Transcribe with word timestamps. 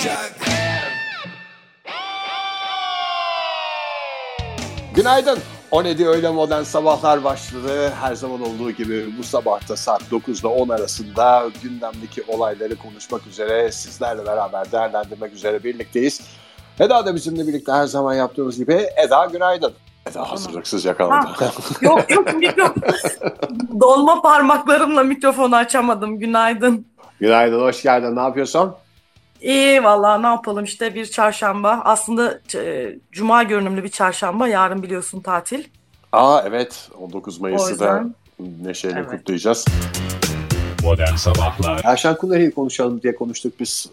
olacak. 0.00 0.34
Günaydın. 4.94 5.38
O 5.70 5.84
ne 5.84 5.98
diyor 5.98 6.14
öyle 6.14 6.30
modern 6.30 6.62
sabahlar 6.62 7.24
başladı. 7.24 7.92
Her 8.00 8.14
zaman 8.14 8.42
olduğu 8.42 8.70
gibi 8.70 9.18
bu 9.18 9.22
sabahta 9.22 9.76
saat 9.76 10.10
9 10.10 10.40
ile 10.40 10.48
10 10.48 10.68
arasında 10.68 11.44
gündemdeki 11.62 12.22
olayları 12.28 12.76
konuşmak 12.76 13.26
üzere 13.26 13.72
sizlerle 13.72 14.26
beraber 14.26 14.72
değerlendirmek 14.72 15.32
üzere 15.32 15.64
birlikteyiz. 15.64 16.20
Eda 16.80 17.06
da 17.06 17.14
bizimle 17.14 17.46
birlikte 17.46 17.72
her 17.72 17.86
zaman 17.86 18.14
yaptığımız 18.14 18.56
gibi. 18.56 18.86
Eda 19.06 19.24
günaydın. 19.32 19.72
Eda 20.10 20.30
hazırlıksız 20.32 20.84
yakaladı. 20.84 21.26
Yok 21.80 22.10
yok 22.10 22.34
mikrofon. 22.34 22.82
Dolma 23.80 24.22
parmaklarımla 24.22 25.02
mikrofonu 25.02 25.56
açamadım. 25.56 26.18
Günaydın. 26.18 26.86
günaydın, 27.20 27.60
hoş 27.60 27.82
geldin. 27.82 28.16
Ne 28.16 28.20
yapıyorsun? 28.20 28.74
İyi 29.40 29.84
vallahi 29.84 30.22
ne 30.22 30.26
yapalım 30.26 30.64
işte 30.64 30.94
bir 30.94 31.06
çarşamba. 31.06 31.82
Aslında 31.84 32.40
e, 32.54 32.94
cuma 33.12 33.42
görünümlü 33.42 33.84
bir 33.84 33.88
çarşamba. 33.88 34.48
Yarın 34.48 34.82
biliyorsun 34.82 35.20
tatil. 35.20 35.64
Aa 36.12 36.42
evet, 36.46 36.88
19 37.00 37.40
Mayıs'ı 37.40 37.78
da 37.78 38.04
neşeyle 38.62 38.98
Evet. 38.98 39.10
kutlayacağız. 39.10 39.64
Modern 40.82 41.14
Sabahlar 41.14 41.80
Erşen 41.84 42.16
Kuneri'yi 42.16 42.50
konuşalım 42.50 43.02
diye 43.02 43.14
konuştuk 43.16 43.52
biz 43.60 43.90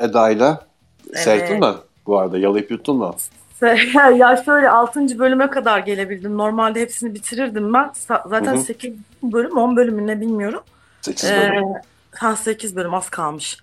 e, 0.00 0.04
Eda'yla. 0.04 0.66
Evet. 1.10 1.18
Seyrettin 1.18 1.58
mi? 1.60 1.74
Bu 2.06 2.18
arada 2.18 2.38
yalayıp 2.38 2.70
yuttun 2.70 2.96
mu? 2.96 3.16
ya 4.16 4.42
şöyle 4.44 4.70
6. 4.70 5.18
bölüme 5.18 5.50
kadar 5.50 5.78
gelebildim. 5.78 6.38
Normalde 6.38 6.80
hepsini 6.80 7.14
bitirirdim 7.14 7.74
ben. 7.74 7.90
Zaten 8.26 8.46
Hı 8.52 8.56
hı. 8.56 8.62
8 8.62 8.92
bölüm 9.22 9.56
10 9.56 9.76
bölüm 9.76 9.94
mü 9.94 10.06
ne 10.06 10.20
bilmiyorum. 10.20 10.60
8 11.00 11.30
Ee, 11.30 11.50
bölüm. 11.52 11.64
ha 12.14 12.36
8 12.36 12.76
bölüm 12.76 12.94
az 12.94 13.10
kalmış. 13.10 13.58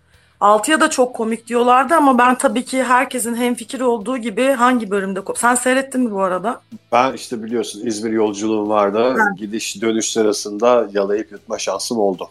6'ya 0.46 0.82
da 0.82 0.90
çok 0.90 1.16
komik 1.16 1.48
diyorlardı 1.48 1.96
ama 1.96 2.18
ben 2.18 2.38
tabii 2.38 2.66
ki 2.66 2.84
herkesin 2.84 3.36
hemfikir 3.36 3.82
olduğu 3.82 4.18
gibi 4.18 4.52
hangi 4.52 4.92
bölümde 4.92 5.20
Sen 5.36 5.56
seyrettin 5.56 6.02
mi 6.02 6.12
bu 6.12 6.22
arada? 6.22 6.62
Ben 6.92 7.14
işte 7.14 7.44
biliyorsun 7.44 7.86
İzmir 7.86 8.12
yolculuğum 8.12 8.70
vardı. 8.70 9.16
Gidiş 9.38 9.82
dönüş 9.82 10.12
sırasında 10.12 10.88
yalayıp 10.92 11.32
yutma 11.32 11.58
şansım 11.58 12.00
oldu. 12.00 12.30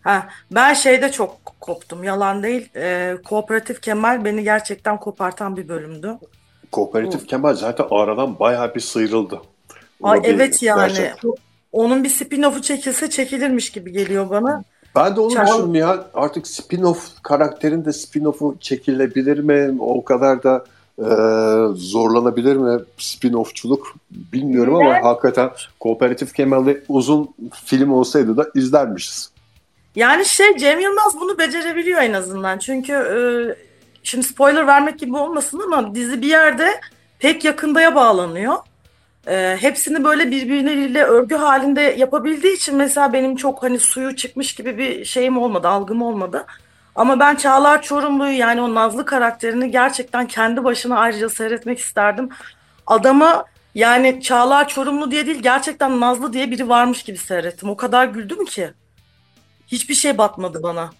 Ha, 0.00 0.28
ben 0.50 0.74
şeyde 0.74 1.12
çok 1.12 1.44
koptum. 1.60 2.04
Yalan 2.04 2.42
değil. 2.42 2.68
Ee, 2.76 3.16
Kooperatif 3.24 3.80
Kemal 3.80 4.24
beni 4.24 4.44
gerçekten 4.44 4.96
kopartan 4.96 5.56
bir 5.56 5.68
bölümdü. 5.68 6.18
Kooperatif 6.72 7.28
Kemal 7.28 7.54
zaten 7.54 7.86
aradan 7.90 8.38
bayağı 8.38 8.74
bir 8.74 8.80
sıyrıldı. 8.80 9.40
Ay 10.02 10.20
evet 10.24 10.62
yani. 10.62 10.88
gerçek. 10.88 11.12
Onun 11.72 12.04
bir 12.04 12.10
spin-off'u 12.10 12.62
çekilse 12.62 13.10
çekilirmiş 13.10 13.70
gibi 13.70 13.92
geliyor 13.92 14.30
bana. 14.30 14.64
Ben 14.98 15.16
de 15.16 15.20
onu 15.20 15.34
Çal- 15.34 15.46
düşündüm 15.46 15.74
ya. 15.74 16.04
Artık 16.14 16.46
spin-off 16.46 16.98
karakterin 17.22 17.84
de 17.84 17.90
spin-off'u 17.90 18.60
çekilebilir 18.60 19.38
mi? 19.38 19.76
O 19.80 20.04
kadar 20.04 20.42
da 20.42 20.64
e, 20.98 21.08
zorlanabilir 21.74 22.56
mi 22.56 22.80
spin-off'çuluk 22.98 23.82
bilmiyorum 24.10 24.74
ama 24.74 25.02
hakikaten 25.02 25.50
Kooperatif 25.80 26.34
Kemal'i 26.34 26.84
uzun 26.88 27.34
film 27.64 27.92
olsaydı 27.92 28.36
da 28.36 28.46
izlermişiz. 28.54 29.30
Yani 29.96 30.24
şey 30.24 30.56
Cem 30.56 30.80
Yılmaz 30.80 31.20
bunu 31.20 31.38
becerebiliyor 31.38 32.02
en 32.02 32.12
azından. 32.12 32.58
Çünkü 32.58 32.92
e, 32.92 33.18
şimdi 34.02 34.26
spoiler 34.26 34.66
vermek 34.66 34.98
gibi 34.98 35.16
olmasın 35.16 35.60
ama 35.66 35.94
dizi 35.94 36.22
bir 36.22 36.28
yerde 36.28 36.80
pek 37.18 37.44
yakındaya 37.44 37.94
bağlanıyor. 37.94 38.54
E, 39.28 39.56
hepsini 39.60 40.04
böyle 40.04 40.30
birbirleriyle 40.30 41.04
örgü 41.04 41.34
halinde 41.34 41.80
yapabildiği 41.80 42.56
için 42.56 42.76
mesela 42.76 43.12
benim 43.12 43.36
çok 43.36 43.62
hani 43.62 43.78
suyu 43.78 44.16
çıkmış 44.16 44.54
gibi 44.54 44.78
bir 44.78 45.04
şeyim 45.04 45.38
olmadı, 45.38 45.68
algım 45.68 46.02
olmadı. 46.02 46.46
Ama 46.94 47.20
ben 47.20 47.34
Çağlar 47.36 47.82
Çorumlu'yu 47.82 48.38
yani 48.38 48.60
o 48.60 48.74
Nazlı 48.74 49.04
karakterini 49.04 49.70
gerçekten 49.70 50.26
kendi 50.26 50.64
başına 50.64 50.98
ayrıca 50.98 51.28
seyretmek 51.28 51.78
isterdim. 51.78 52.28
Adamı 52.86 53.44
yani 53.74 54.22
Çağlar 54.22 54.68
Çorumlu 54.68 55.10
diye 55.10 55.26
değil 55.26 55.42
gerçekten 55.42 56.00
Nazlı 56.00 56.32
diye 56.32 56.50
biri 56.50 56.68
varmış 56.68 57.02
gibi 57.02 57.18
seyrettim. 57.18 57.70
O 57.70 57.76
kadar 57.76 58.06
güldüm 58.06 58.44
ki. 58.44 58.70
Hiçbir 59.66 59.94
şey 59.94 60.18
batmadı 60.18 60.62
bana. 60.62 60.90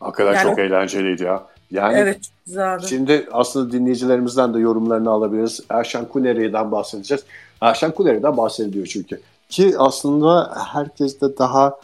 Hakikaten 0.00 0.32
Yani 0.32 0.42
çok 0.42 0.58
eğlenceliydi 0.58 1.24
ya. 1.24 1.46
Yani 1.70 1.98
Evet, 1.98 2.20
güzeldi. 2.46 2.86
Şimdi 2.88 3.28
aslında 3.32 3.72
dinleyicilerimizden 3.72 4.54
de 4.54 4.58
yorumlarını 4.58 5.10
alabiliriz. 5.10 5.60
Erşen 5.70 6.04
Kuneri'den 6.04 6.72
bahsedeceğiz. 6.72 7.24
Erşen 7.60 7.90
Kuneri'den 7.90 8.36
bahsediliyor 8.36 8.86
çünkü. 8.86 9.20
Ki 9.48 9.74
aslında 9.78 10.52
herkes 10.72 11.20
de 11.20 11.38
daha 11.38 11.76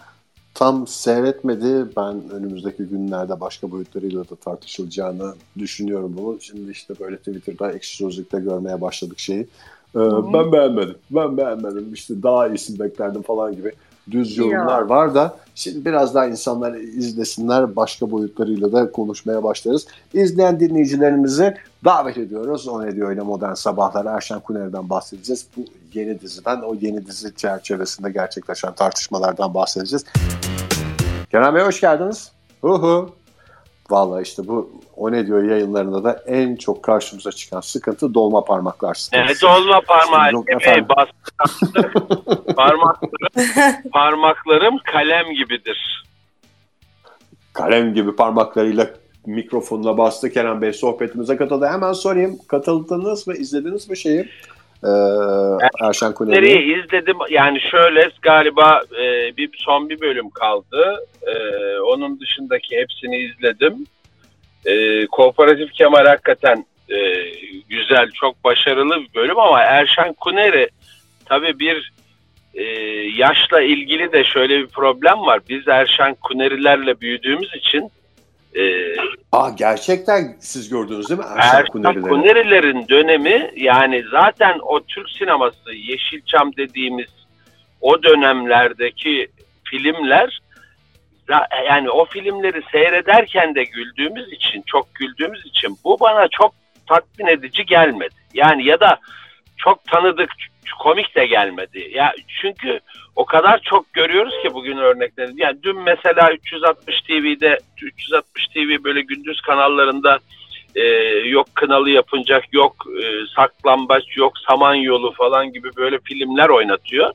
tam 0.55 0.87
seyretmedi. 0.87 1.87
Ben 1.97 2.31
önümüzdeki 2.31 2.83
günlerde 2.83 3.41
başka 3.41 3.71
boyutlarıyla 3.71 4.29
da 4.29 4.37
tartışılacağını 4.37 5.35
düşünüyorum 5.59 6.15
bunu. 6.19 6.41
Şimdi 6.41 6.71
işte 6.71 6.95
böyle 7.01 7.17
Twitter'da 7.17 7.73
ekşi 7.73 7.97
sözlükte 7.97 8.41
görmeye 8.41 8.81
başladık 8.81 9.19
şeyi. 9.19 9.47
Ee, 9.95 9.99
ben 10.33 10.53
beğenmedim. 10.53 10.97
Ben 11.11 11.37
beğenmedim. 11.37 11.95
İşte 11.95 12.23
daha 12.23 12.49
iyisini 12.49 12.79
beklerdim 12.79 13.23
falan 13.23 13.57
gibi 13.57 13.73
düz 14.11 14.37
yorumlar 14.39 14.81
Ya. 14.83 14.89
var 14.89 15.15
da 15.15 15.37
şimdi 15.55 15.85
biraz 15.85 16.15
daha 16.15 16.27
insanlar 16.27 16.75
izlesinler 16.75 17.77
başka 17.77 18.11
boyutlarıyla 18.11 18.73
da 18.73 18.93
konuşmaya 18.93 19.43
başlarız. 19.43 19.87
İzleyen 20.15 20.61
dinleyicilerimizi 20.61 21.55
davet 21.85 22.19
ediyoruz. 22.19 22.69
O 22.69 22.85
ne 22.87 22.95
diyor 22.95 23.09
öyle 23.09 23.21
modern 23.21 23.55
sabahlar 23.55 24.17
Erşen 24.17 24.41
Kuner'den 24.41 24.91
bahsedeceğiz. 24.91 25.47
Bu 25.57 25.61
yeni 25.95 26.21
diziden 26.21 26.61
o 26.63 26.75
yeni 26.75 27.07
dizi 27.07 27.35
çerçevesinde 27.37 28.11
gerçekleşen 28.11 28.73
tartışmalardan 28.75 29.55
bahsedeceğiz. 29.55 30.05
Kenan 31.31 31.55
Bey 31.55 31.63
hoş 31.65 31.81
geldiniz. 31.81 32.31
Hu 32.61 32.83
hu. 32.83 33.11
Vallahi 33.91 34.23
işte 34.23 34.49
bu 34.49 34.71
o 34.97 35.13
ne 35.13 35.27
diyor 35.27 35.43
yayınlarında 35.43 36.05
da 36.05 36.23
en 36.27 36.57
çok 36.57 36.83
karşımıza 36.83 37.33
çıkan 37.33 37.61
sıkıntı 37.61 38.15
dolma 38.15 38.45
parmaklar 38.45 38.95
sıkıntısı. 38.95 39.47
Evet 39.47 39.59
olma 39.59 39.81
parmağı. 39.81 40.33
Yok 40.33 40.53
Epey 40.53 40.89
bastı. 40.89 41.73
parmaklarım, 42.57 43.91
parmaklarım 43.93 44.79
kalem 44.93 45.33
gibidir. 45.35 46.05
kalem 47.53 47.95
gibi 47.95 48.17
parmaklarıyla 48.17 48.91
mikrofonuna 49.27 49.99
bastı 49.99 50.31
Kenan 50.31 50.63
Bey 50.63 50.73
sohbetimize 50.73 51.37
katıldı. 51.37 51.67
Hemen 51.67 51.93
sorayım 51.93 52.39
katıldınız 52.49 53.27
mı 53.27 53.35
izlediniz 53.35 53.91
mi 53.91 53.97
şeyi? 53.97 54.29
Ee, 54.85 54.89
Erşen 55.87 56.13
Kuneri'yi. 56.13 56.85
İzledim? 56.85 57.17
Yani 57.31 57.61
şöyle 57.61 58.11
galiba 58.23 58.83
e, 59.01 59.37
bir 59.37 59.51
son 59.59 59.89
bir 59.89 60.01
bölüm 60.01 60.31
kaldı. 60.31 61.07
E, 61.23 61.35
onun 61.79 62.21
dışındaki 62.21 62.77
hepsini 62.77 63.17
izledim. 63.19 63.87
E, 64.65 65.07
Kooperatif 65.07 65.73
Kemal 65.73 66.07
hakikaten 66.07 66.67
e, 66.89 66.99
güzel, 67.69 68.11
çok 68.11 68.45
başarılı 68.45 69.01
bir 69.01 69.15
bölüm 69.15 69.39
ama 69.39 69.63
Erşen 69.63 70.13
Kuneri 70.13 70.69
tabii 71.25 71.59
bir 71.59 71.93
e, 72.55 72.65
yaşla 73.17 73.61
ilgili 73.61 74.13
de 74.13 74.25
şöyle 74.25 74.59
bir 74.59 74.67
problem 74.67 75.21
var. 75.27 75.41
Biz 75.49 75.69
Erşen 75.69 76.15
Kunerilerle 76.15 77.01
büyüdüğümüz 77.01 77.55
için 77.55 77.91
e, 78.57 78.97
Aa, 79.33 79.51
gerçekten 79.51 80.37
siz 80.41 80.69
gördünüz 80.69 81.09
değil 81.09 81.21
mi 81.21 81.27
Erşen 81.37 81.59
Erşan 81.59 81.67
Kuneri'leri? 81.67 82.03
Kuneri'lerin 82.03 82.89
dönemi 82.89 83.51
yani 83.57 84.05
zaten 84.11 84.59
o 84.63 84.81
Türk 84.81 85.11
sineması 85.11 85.73
Yeşilçam 85.73 86.57
dediğimiz 86.57 87.11
o 87.81 88.03
dönemlerdeki 88.03 89.29
filmler 89.71 90.41
yani 91.67 91.91
o 91.91 92.05
filmleri 92.05 92.63
seyrederken 92.73 93.55
de 93.55 93.65
güldüğümüz 93.65 94.33
için 94.33 94.63
çok 94.67 94.95
güldüğümüz 94.95 95.47
için 95.47 95.79
bu 95.85 96.01
bana 96.01 96.29
çok 96.29 96.55
tatmin 96.89 97.27
edici 97.27 97.67
gelmedi. 97.67 98.15
Yani 98.35 98.65
ya 98.65 98.81
da 98.81 98.99
çok 99.57 99.85
tanıdık 99.85 100.31
komik 100.73 101.17
de 101.17 101.27
gelmedi. 101.27 101.91
Ya 101.93 102.15
çünkü 102.41 102.81
o 103.17 103.25
kadar 103.25 103.59
çok 103.59 103.93
görüyoruz 103.93 104.35
ki 104.43 104.55
bugün 104.55 104.77
örnekleri. 104.77 105.31
Yani 105.37 105.63
dün 105.63 105.81
mesela 105.81 106.33
360 106.33 107.01
TV'de 107.01 107.59
360 107.83 108.49
TV 108.49 108.85
böyle 108.85 109.01
gündüz 109.01 109.41
kanallarında 109.41 110.19
e, 110.75 110.83
yok 111.29 111.47
kınalı 111.55 111.91
yapınacak, 111.91 112.45
yok 112.53 112.87
e, 113.03 113.05
saklambaç, 113.37 114.17
yok 114.17 114.33
samanyolu 114.49 115.13
falan 115.13 115.53
gibi 115.53 115.69
böyle 115.77 115.99
filmler 115.99 116.49
oynatıyor. 116.49 117.13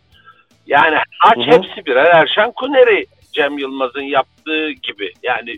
Yani 0.67 0.97
aç 1.25 1.37
hepsi 1.37 1.85
birer 1.85 2.05
Erşen 2.05 2.51
Kuneri 2.51 3.05
Cem 3.33 3.57
Yılmaz'ın 3.57 4.01
yaptığı 4.01 4.71
gibi. 4.71 5.13
Yani 5.23 5.57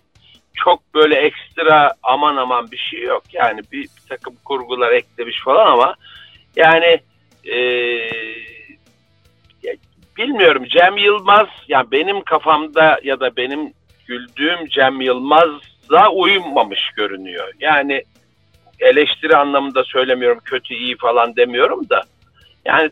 çok 0.53 0.93
böyle 0.93 1.15
ekstra 1.15 1.93
aman 2.03 2.35
aman 2.35 2.71
bir 2.71 2.77
şey 2.77 3.01
yok. 3.01 3.23
Yani 3.33 3.61
bir, 3.71 3.81
bir 3.81 4.09
takım 4.09 4.35
kurgular 4.45 4.91
eklemiş 4.91 5.43
falan 5.43 5.65
ama 5.65 5.95
yani 6.55 6.99
e, 7.45 7.57
bilmiyorum 10.17 10.63
Cem 10.69 10.97
Yılmaz 10.97 11.47
yani 11.67 11.91
benim 11.91 12.21
kafamda 12.21 12.99
ya 13.03 13.19
da 13.19 13.35
benim 13.35 13.73
güldüğüm 14.07 14.67
Cem 14.69 15.01
Yılmaz'a 15.01 16.09
uymamış 16.11 16.91
görünüyor. 16.95 17.53
Yani 17.59 18.03
eleştiri 18.79 19.37
anlamında 19.37 19.83
söylemiyorum 19.83 20.39
kötü 20.45 20.73
iyi 20.73 20.97
falan 20.97 21.35
demiyorum 21.35 21.89
da 21.89 22.01
yani 22.65 22.89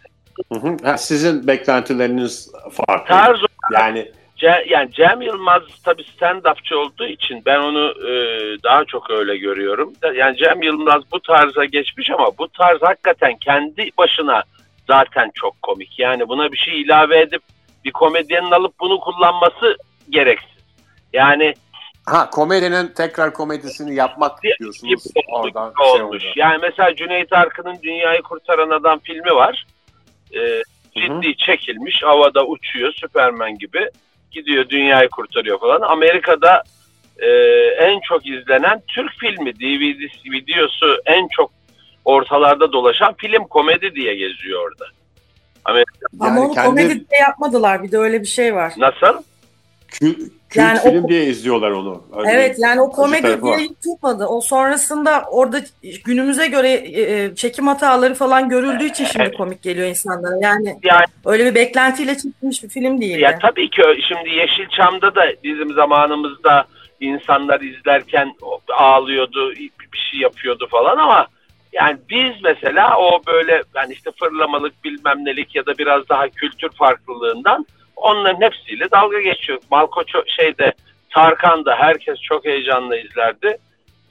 Hı 0.54 0.60
hı. 0.60 0.78
Ha, 0.84 0.98
sizin 0.98 1.48
beklentileriniz 1.48 2.52
farklı. 2.72 3.08
tarz 3.08 3.40
Yani 3.74 4.12
Ce, 4.42 4.66
yani 4.70 4.92
Cem 4.92 5.22
Yılmaz 5.22 5.62
tabii 5.86 6.02
stand-upçı 6.02 6.76
olduğu 6.76 7.06
için 7.06 7.42
ben 7.46 7.60
onu 7.60 7.94
e, 8.10 8.14
daha 8.64 8.86
çok 8.86 9.10
öyle 9.10 9.38
görüyorum. 9.38 9.94
Yani 10.16 10.38
Cem 10.38 10.62
Yılmaz 10.62 11.04
bu 11.12 11.20
tarza 11.20 11.66
geçmiş 11.66 12.10
ama 12.10 12.28
bu 12.38 12.48
tarz 12.48 12.82
hakikaten 12.82 13.38
kendi 13.38 13.90
başına 13.98 14.44
zaten 14.88 15.32
çok 15.34 15.62
komik. 15.62 16.00
Yani 16.00 16.28
buna 16.28 16.52
bir 16.52 16.58
şey 16.58 16.82
ilave 16.82 17.20
edip 17.20 17.42
bir 17.86 17.92
komedyenin 17.92 18.52
alıp 18.52 18.80
bunu 18.80 19.00
kullanması 19.00 19.78
gereksiz. 20.10 20.64
Yani 21.14 21.54
Ha 22.06 22.30
komedinin 22.30 22.88
tekrar 22.88 23.34
komedisini 23.34 23.96
yapmak 23.96 24.44
diyorsunuz. 24.44 25.04
gibi 25.04 25.24
Oradan 25.32 25.74
olmuş. 25.80 26.22
şey 26.22 26.30
oldu. 26.30 26.34
Yani 26.36 26.58
mesela 26.62 26.96
Cüneyt 26.96 27.34
Arkın'ın 27.34 27.78
Dünyayı 27.84 28.22
Kurtaran 28.22 28.70
Adam 28.70 29.00
filmi 29.00 29.36
var. 29.36 29.66
Ee, 30.36 30.62
ciddi 30.96 31.38
çekilmiş. 31.38 32.04
Havada 32.04 32.46
uçuyor 32.46 32.94
Süpermen 32.94 33.58
gibi. 33.58 33.90
Gidiyor 34.32 34.70
dünyayı 34.70 35.10
kurtarıyor 35.10 35.60
falan. 35.60 35.82
Amerika'da 35.82 36.64
e, 37.18 37.30
en 37.80 38.00
çok 38.00 38.28
izlenen 38.28 38.82
Türk 38.88 39.12
filmi 39.20 39.56
DVD 39.56 40.32
videosu 40.32 41.02
en 41.06 41.28
çok 41.28 41.52
ortalarda 42.06 42.72
dolaşan 42.72 43.14
film 43.18 43.44
komedi 43.48 43.96
diye 43.96 44.16
geziyor 44.16 44.62
orada. 44.70 44.86
Ama 45.66 45.78
Yani 46.24 46.40
onu 46.40 46.54
kendi 46.54 46.68
komedi 46.68 47.10
diye 47.10 47.20
yapmadılar. 47.20 47.84
Bir 47.84 47.92
de 47.92 47.98
öyle 47.98 48.22
bir 48.22 48.28
şey 48.28 48.56
var. 48.56 48.74
Nasıl? 48.78 49.24
kül, 49.88 50.30
kült 50.52 50.64
Yani 50.64 50.80
o- 50.80 50.90
film 50.90 51.08
diye 51.08 51.26
izliyorlar 51.26 51.72
onu. 51.72 52.04
Öyle 52.18 52.32
Evet 52.32 52.56
yani 52.60 52.82
o 52.82 52.92
komedi 52.92 53.42
diye 53.44 53.68
tutmadı. 53.84 54.26
O 54.26 54.42
sonrasında 54.42 55.24
orada 55.32 55.62
günümüze 56.06 56.48
göre 56.48 56.72
e, 56.72 57.36
çekim 57.36 57.68
hataları 57.68 58.14
falan 58.14 58.50
görüldüğü 58.50 58.86
için 58.86 59.06
şimdi 59.06 59.32
komik 59.32 59.62
geliyor 59.62 59.88
insanlara. 59.88 60.36
Yani 60.42 60.76
Yani 60.84 61.06
öyle 61.26 61.46
bir 61.46 61.56
beklentiyle 61.56 62.16
çekilmiş 62.18 62.64
bir 62.64 62.70
film 62.70 63.02
değildi. 63.02 63.22
Ya 63.22 63.40
tabii 63.40 63.70
ki 63.70 63.82
şimdi 64.08 64.30
Yeşilçam'da 64.30 65.16
da 65.16 65.22
bizim 65.44 65.74
zamanımızda 65.74 66.66
insanlar 67.00 67.62
izlerken 67.62 68.34
ağlıyordu, 68.78 69.52
bir 69.94 69.98
şey 70.12 70.20
yapıyordu 70.20 70.68
falan 70.72 70.98
ama 70.98 71.28
yani 71.74 71.98
biz 72.10 72.44
mesela 72.44 72.98
o 72.98 73.22
böyle 73.28 73.64
yani 73.76 73.94
işte 73.94 74.12
fırlamalık 74.20 74.84
bilmem 74.84 75.26
nelik 75.26 75.56
ya 75.56 75.66
da 75.66 75.78
biraz 75.78 76.10
daha 76.10 76.28
kültür 76.30 76.70
farklılığından 76.70 77.66
onların 78.02 78.42
hepsiyle 78.42 78.92
dalga 78.92 79.22
geçiyor. 79.22 79.60
Malkoço 79.72 80.24
şeyde 80.28 80.74
Tarkan 81.10 81.66
da 81.66 81.76
herkes 81.76 82.20
çok 82.22 82.46
heyecanla 82.46 82.98
izlerdi. 82.98 83.58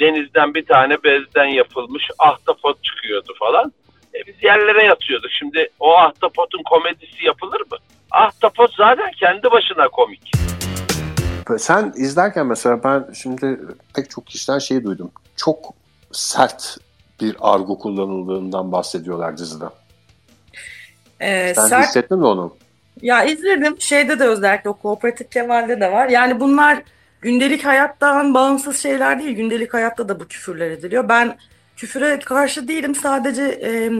Denizden 0.00 0.54
bir 0.54 0.66
tane 0.66 1.02
bezden 1.04 1.44
yapılmış 1.44 2.04
ahtapot 2.18 2.84
çıkıyordu 2.84 3.34
falan. 3.38 3.72
E 4.14 4.26
biz 4.26 4.34
yerlere 4.42 4.84
yatıyorduk. 4.84 5.30
Şimdi 5.38 5.68
o 5.80 5.96
ahtapotun 5.96 6.62
komedisi 6.62 7.24
yapılır 7.24 7.60
mı? 7.60 7.76
Ahtapot 8.10 8.74
zaten 8.74 9.10
kendi 9.20 9.50
başına 9.50 9.88
komik. 9.88 10.30
Sen 11.58 11.92
izlerken 11.96 12.46
mesela 12.46 12.84
ben 12.84 13.06
şimdi 13.22 13.60
pek 13.96 14.10
çok 14.10 14.26
kişiden 14.26 14.58
şey 14.58 14.84
duydum. 14.84 15.10
Çok 15.36 15.58
sert 16.12 16.76
bir 17.20 17.36
argo 17.40 17.78
kullanıldığından 17.78 18.72
bahsediyorlar 18.72 19.36
dizide. 19.36 19.64
Ee, 21.20 21.54
Sen 21.54 21.66
sert- 21.68 21.82
hissettin 21.82 22.18
mi 22.18 22.26
onu? 22.26 22.56
Ya 23.02 23.24
izledim. 23.24 23.80
Şeyde 23.80 24.18
de 24.18 24.24
özellikle 24.24 24.70
o 24.70 24.74
kooperatif 24.74 25.30
Kemal'de 25.30 25.80
de 25.80 25.92
var. 25.92 26.08
Yani 26.08 26.40
bunlar 26.40 26.82
gündelik 27.20 27.64
hayattan 27.64 28.34
bağımsız 28.34 28.78
şeyler 28.78 29.22
değil. 29.22 29.36
Gündelik 29.36 29.74
hayatta 29.74 30.08
da 30.08 30.20
bu 30.20 30.28
küfürler 30.28 30.70
ediliyor. 30.70 31.08
Ben 31.08 31.36
küfüre 31.76 32.18
karşı 32.18 32.68
değilim. 32.68 32.94
Sadece 32.94 33.42
e, 33.42 33.90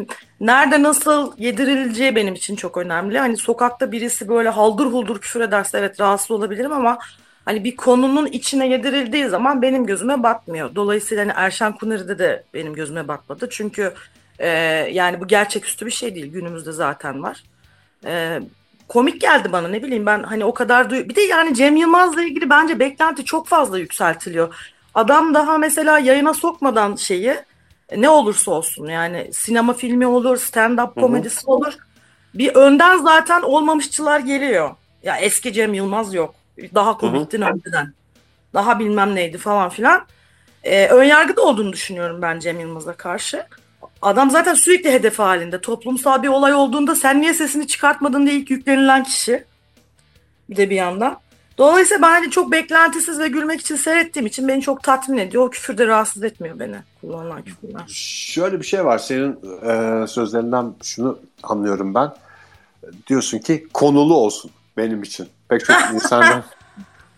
nerede 0.41 0.83
nasıl 0.83 1.33
yedirileceği 1.39 2.17
benim 2.17 2.35
için 2.35 2.57
çok 2.57 2.77
önemli. 2.77 3.19
Hani 3.19 3.37
sokakta 3.37 3.93
birisi 3.93 4.29
böyle 4.29 4.49
haldır 4.49 4.87
huldur 4.87 5.21
küfür 5.21 5.41
ederse 5.41 5.79
evet 5.79 6.01
rahatsız 6.01 6.31
olabilirim 6.31 6.73
ama 6.73 6.99
hani 7.45 7.65
bir 7.65 7.77
konunun 7.77 8.27
içine 8.27 8.69
yedirildiği 8.69 9.29
zaman 9.29 9.63
benim 9.63 9.87
gözüme 9.87 10.23
batmıyor. 10.23 10.75
Dolayısıyla 10.75 11.25
hani 11.25 11.33
Erşen 11.37 11.73
Kuneri'de 11.73 12.19
de 12.19 12.45
benim 12.55 12.75
gözüme 12.75 13.09
batmadı. 13.09 13.49
Çünkü 13.51 13.95
e, 14.39 14.49
yani 14.93 15.21
bu 15.21 15.27
gerçeküstü 15.27 15.87
bir 15.87 15.91
şey 15.91 16.15
değil. 16.15 16.33
Günümüzde 16.33 16.73
zaten 16.73 17.23
var. 17.23 17.43
E, 18.05 18.41
komik 18.91 19.21
geldi 19.21 19.53
bana 19.53 19.69
ne 19.69 19.83
bileyim 19.83 20.07
ben 20.07 20.23
hani 20.23 20.45
o 20.45 20.55
kadar 20.55 20.91
duy 20.91 21.09
bir 21.09 21.15
de 21.15 21.21
yani 21.21 21.55
Cem 21.55 21.77
Yılmaz'la 21.77 22.23
ilgili 22.23 22.51
bence 22.51 22.79
beklenti 22.79 23.25
çok 23.25 23.49
fazla 23.49 23.79
yükseltiliyor. 23.79 24.55
Adam 24.95 25.35
daha 25.35 25.59
mesela 25.59 25.99
yayına 25.99 26.35
sokmadan 26.35 26.97
şeyi 26.97 27.37
ne 27.97 28.09
olursa 28.09 28.51
olsun 28.51 28.87
yani 28.87 29.31
sinema 29.33 29.73
filmi 29.73 30.07
olur, 30.07 30.37
stand-up 30.37 31.01
komedisi 31.01 31.47
olur. 31.47 31.75
Bir 32.35 32.55
önden 32.55 32.99
zaten 32.99 33.43
olmamışçılar 33.43 34.21
geliyor. 34.21 34.71
Ya 35.03 35.17
eski 35.17 35.53
Cem 35.53 35.75
Yılmaz 35.75 36.15
yok. 36.15 36.35
Daha 36.75 36.99
komiktin 36.99 37.41
önceden. 37.41 37.93
Daha 38.55 38.79
bilmem 38.79 39.15
neydi 39.15 39.39
falan 39.39 39.69
filan. 39.69 40.07
Ee, 40.63 40.89
önyargıda 40.89 41.43
olduğunu 41.43 41.73
düşünüyorum 41.73 42.23
ben 42.23 42.41
Cem 42.41 42.61
Yılmaz'a 42.61 42.93
karşı. 42.93 43.47
Adam 44.03 44.31
zaten 44.31 44.55
sürekli 44.55 44.93
hedef 44.93 45.19
halinde. 45.19 45.61
Toplumsal 45.61 46.23
bir 46.23 46.29
olay 46.29 46.55
olduğunda 46.55 46.95
sen 46.95 47.21
niye 47.21 47.35
sesini 47.35 47.67
çıkartmadın 47.67 48.27
diye 48.27 48.37
ilk 48.37 48.51
yüklenilen 48.51 49.05
kişi. 49.05 49.45
Bir 50.51 50.57
de 50.57 50.71
bir 50.71 50.77
yandan. 50.77 51.19
Dolayısıyla 51.59 52.03
ben 52.03 52.11
hani 52.11 52.31
çok 52.31 52.53
beklentisiz 52.53 53.19
ve 53.19 53.29
gülmek 53.29 53.61
için 53.61 53.77
seyrettiğim 53.77 54.27
için 54.27 54.49
beni 54.49 54.63
çok 54.63 54.83
tatmin 54.83 55.19
ediyor. 55.19 55.47
O 55.47 55.51
küfür 55.51 55.79
de 55.79 55.87
rahatsız 55.87 56.23
etmiyor 56.25 56.59
beni. 56.59 56.77
Kullanılan 57.01 57.43
küfürler. 57.43 57.83
Şöyle 57.89 58.61
bir 58.61 58.65
şey 58.65 58.85
var 58.85 58.99
senin 58.99 59.39
e, 59.63 60.07
sözlerinden 60.07 60.75
şunu 60.83 61.19
anlıyorum 61.43 61.95
ben. 61.95 62.15
Diyorsun 63.07 63.39
ki 63.39 63.67
konulu 63.73 64.15
olsun 64.15 64.51
benim 64.77 65.03
için. 65.03 65.29
Pek 65.49 65.65
çok 65.65 65.77
insandan 65.95 66.45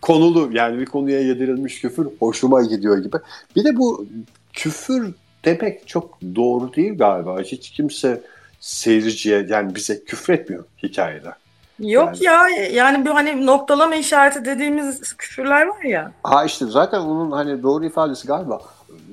konulu 0.01 0.49
yani 0.51 0.79
bir 0.79 0.85
konuya 0.85 1.19
yedirilmiş 1.19 1.81
küfür 1.81 2.07
hoşuma 2.19 2.61
gidiyor 2.61 2.97
gibi. 2.97 3.17
Bir 3.55 3.63
de 3.63 3.77
bu 3.77 4.07
küfür 4.53 5.13
demek 5.45 5.87
çok 5.87 6.19
doğru 6.35 6.73
değil 6.73 6.97
galiba. 6.97 7.41
Hiç 7.41 7.69
kimse 7.69 8.21
seyirciye 8.59 9.45
yani 9.49 9.75
bize 9.75 10.03
küfür 10.03 10.33
etmiyor 10.33 10.63
hikayede. 10.83 11.33
Yok 11.79 12.21
ya 12.21 12.49
yani 12.49 13.05
bir 13.05 13.09
hani 13.09 13.45
noktalama 13.45 13.95
işareti 13.95 14.45
dediğimiz 14.45 15.13
küfürler 15.13 15.67
var 15.67 15.83
ya. 15.83 16.11
Ha 16.23 16.45
işte 16.45 16.65
zaten 16.65 16.99
onun 16.99 17.31
hani 17.31 17.63
doğru 17.63 17.85
ifadesi 17.85 18.27
galiba 18.27 18.61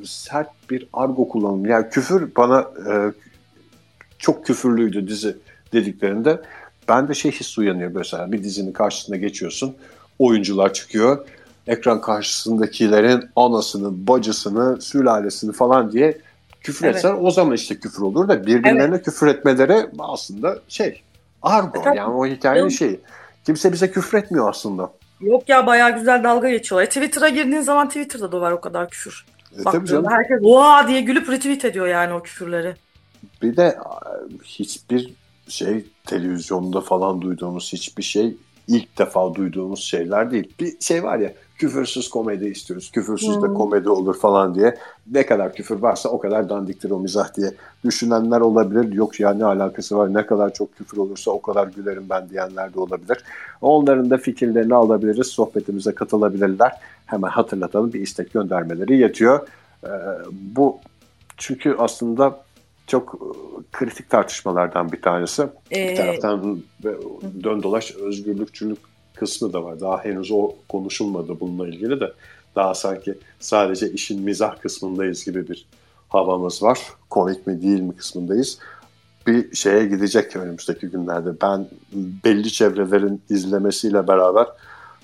sert 0.04 0.48
bir 0.70 0.86
argo 0.92 1.28
kullanımı. 1.28 1.68
Yani 1.68 1.88
küfür 1.90 2.34
bana 2.36 2.60
e, 2.60 2.92
çok 4.18 4.46
küfürlüydü 4.46 5.08
dizi 5.08 5.36
dediklerinde 5.72 6.40
ben 6.88 7.08
de 7.08 7.14
şey 7.14 7.32
his 7.32 7.58
uyanıyor 7.58 7.90
mesela 7.94 8.32
bir 8.32 8.42
dizinin 8.42 8.72
karşısına 8.72 9.16
geçiyorsun 9.16 9.76
oyuncular 10.18 10.72
çıkıyor 10.72 11.26
ekran 11.70 12.00
karşısındakilerin 12.00 13.30
anasını, 13.36 14.06
bacısını, 14.06 14.80
sülalesini 14.82 15.52
falan 15.52 15.92
diye 15.92 16.18
küfür 16.60 16.84
Evet. 16.86 16.96
etsen 16.96 17.16
o 17.20 17.30
zaman 17.30 17.54
işte 17.54 17.80
küfür 17.80 18.02
olur 18.02 18.28
da 18.28 18.46
birbirlerine 18.46 19.02
küfür 19.02 19.26
etmeleri 19.26 19.86
aslında 19.98 20.58
şey 20.68 21.02
argo 21.42 21.80
E, 21.80 21.82
tabii. 21.82 21.96
yani 21.96 22.14
o 22.14 22.26
hikayenin 22.26 22.62
Yok. 22.68 22.72
şeyi. 22.72 23.00
Kimse 23.46 23.72
bize 23.72 23.90
küfür 23.90 24.18
etmiyor 24.18 24.50
aslında. 24.50 24.92
Yok 25.20 25.48
ya 25.48 25.66
bayağı 25.66 25.98
güzel 25.98 26.24
dalga 26.24 26.50
geçiyorlar. 26.50 26.86
E, 26.86 26.88
Twitter'a 26.88 27.28
girdiğin 27.28 27.60
zaman 27.60 27.88
Twitter'da 27.88 28.32
da 28.32 28.40
var 28.40 28.52
o 28.52 28.60
kadar 28.60 28.90
küfür. 28.90 29.24
E, 29.52 29.54
tabii 29.56 29.64
Baktığında 29.64 29.86
canım. 29.86 30.10
herkes 30.10 30.38
oha 30.42 30.88
diye 30.88 31.00
gülüp 31.00 31.30
retweet 31.30 31.64
ediyor 31.64 31.86
yani 31.86 32.12
o 32.14 32.22
küfürleri. 32.22 32.74
Bir 33.42 33.56
de 33.56 33.78
hiçbir 34.44 35.14
şey 35.48 35.84
televizyonda 36.06 36.80
falan 36.80 37.20
duyduğumuz 37.20 37.72
hiçbir 37.72 38.02
şey 38.02 38.36
ilk 38.68 38.98
defa 38.98 39.34
duyduğumuz 39.34 39.80
şeyler 39.84 40.30
değil. 40.30 40.52
Bir 40.60 40.80
şey 40.80 41.02
var 41.04 41.18
ya 41.18 41.32
küfürsüz 41.64 42.10
komedi 42.10 42.46
istiyoruz. 42.46 42.90
Küfürsüz 42.90 43.42
de 43.42 43.46
Hmm. 43.46 43.54
komedi 43.54 43.88
olur 43.90 44.18
falan 44.18 44.54
diye. 44.54 44.74
Ne 45.12 45.26
kadar 45.26 45.54
küfür 45.54 45.76
varsa 45.76 46.08
o 46.08 46.18
kadar 46.18 46.48
dandiktir 46.48 46.90
o 46.90 46.98
mizah 46.98 47.36
diye 47.36 47.50
düşünenler 47.84 48.40
olabilir. 48.40 48.92
Yok 48.92 49.20
ya 49.20 49.34
ne 49.34 49.44
alakası 49.44 49.96
var 49.96 50.14
ne 50.14 50.26
kadar 50.26 50.52
çok 50.54 50.76
küfür 50.76 50.96
olursa 50.96 51.30
o 51.30 51.42
kadar 51.42 51.66
gülerim 51.66 52.06
ben 52.10 52.28
diyenler 52.30 52.74
de 52.74 52.80
olabilir. 52.80 53.18
Onların 53.60 54.10
da 54.10 54.16
fikirlerini 54.18 54.74
alabiliriz. 54.74 55.26
Sohbetimize 55.26 55.94
katılabilirler. 55.94 56.72
Hemen 57.06 57.28
hatırlatalım 57.28 57.92
bir 57.92 58.00
istek 58.00 58.32
göndermeleri 58.32 58.96
yetiyor. 58.96 59.48
Ee, 59.84 59.88
bu 60.32 60.78
çünkü 61.36 61.74
aslında 61.78 62.40
çok 62.86 63.14
e, 63.14 63.26
kritik 63.72 64.10
tartışmalardan 64.10 64.92
bir 64.92 65.02
tanesi. 65.02 65.42
Bir 65.70 65.76
Ee, 65.76 65.94
taraftan 65.94 66.58
ve 66.84 66.94
dön 67.44 67.62
dolaş 67.62 67.94
özgürlükçülük 67.96 68.78
kısmı 69.20 69.52
da 69.52 69.64
var. 69.64 69.80
Daha 69.80 70.04
henüz 70.04 70.30
o 70.30 70.52
konuşulmadı 70.68 71.40
bununla 71.40 71.68
ilgili 71.68 72.00
de. 72.00 72.12
Daha 72.56 72.74
sanki 72.74 73.14
sadece 73.40 73.92
işin 73.92 74.22
mizah 74.22 74.60
kısmındayız 74.60 75.24
gibi 75.24 75.48
bir 75.48 75.66
havamız 76.08 76.62
var. 76.62 76.78
Komik 77.10 77.46
mi 77.46 77.62
değil 77.62 77.80
mi 77.80 77.96
kısmındayız. 77.96 78.58
Bir 79.26 79.54
şeye 79.54 79.86
gidecek 79.86 80.36
önümüzdeki 80.36 80.86
günlerde. 80.86 81.30
Ben 81.42 81.66
belli 82.24 82.52
çevrelerin 82.52 83.22
izlemesiyle 83.30 84.08
beraber 84.08 84.46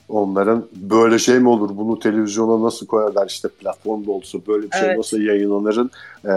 onların 0.08 0.64
böyle 0.76 1.18
şey 1.18 1.38
mi 1.38 1.48
olur 1.48 1.76
bunu 1.76 1.98
televizyona 1.98 2.62
nasıl 2.66 2.86
koyarlar 2.86 3.26
işte 3.26 3.48
platformda 3.48 4.10
olsa 4.10 4.38
böyle 4.48 4.66
bir 4.66 4.76
şey 4.76 4.86
Evet. 4.86 4.98
nasıl 4.98 5.20
yayınlanırın 5.20 5.90
e, 6.24 6.30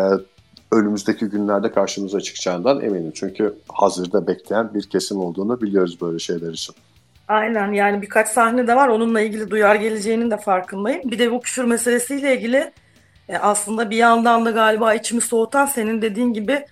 önümüzdeki 0.72 1.26
günlerde 1.26 1.72
karşımıza 1.72 2.22
çıkacağından 2.22 2.82
eminim. 2.82 3.12
Çünkü 3.16 3.56
hazırda 3.70 4.28
bekleyen 4.28 4.74
bir 4.74 4.84
kesim 4.84 5.18
olduğunu 5.18 5.62
biliyoruz 5.62 6.02
böyle 6.02 6.20
şeyler 6.20 6.54
için. 6.54 6.76
Aynen 7.30 7.72
yani 7.72 8.02
birkaç 8.02 8.28
sahne 8.28 8.68
de 8.68 8.76
var. 8.76 8.88
Onunla 8.88 9.22
ilgili 9.22 9.50
duyar 9.50 9.76
geleceğinin 9.76 10.32
de 10.32 10.38
farkındayım. 10.38 11.12
Bir 11.12 11.20
de 11.20 11.32
bu 11.32 11.42
küfür 11.42 11.64
meselesiyle 11.64 12.36
ilgili 12.36 12.72
e, 13.30 13.38
aslında 13.38 13.90
bir 13.90 13.98
yandan 13.98 14.46
da 14.46 14.52
galiba 14.52 14.94
içimi 14.94 15.22
soğutan 15.22 15.66
senin 15.66 16.02
dediğin 16.02 16.34
gibi 16.34 16.66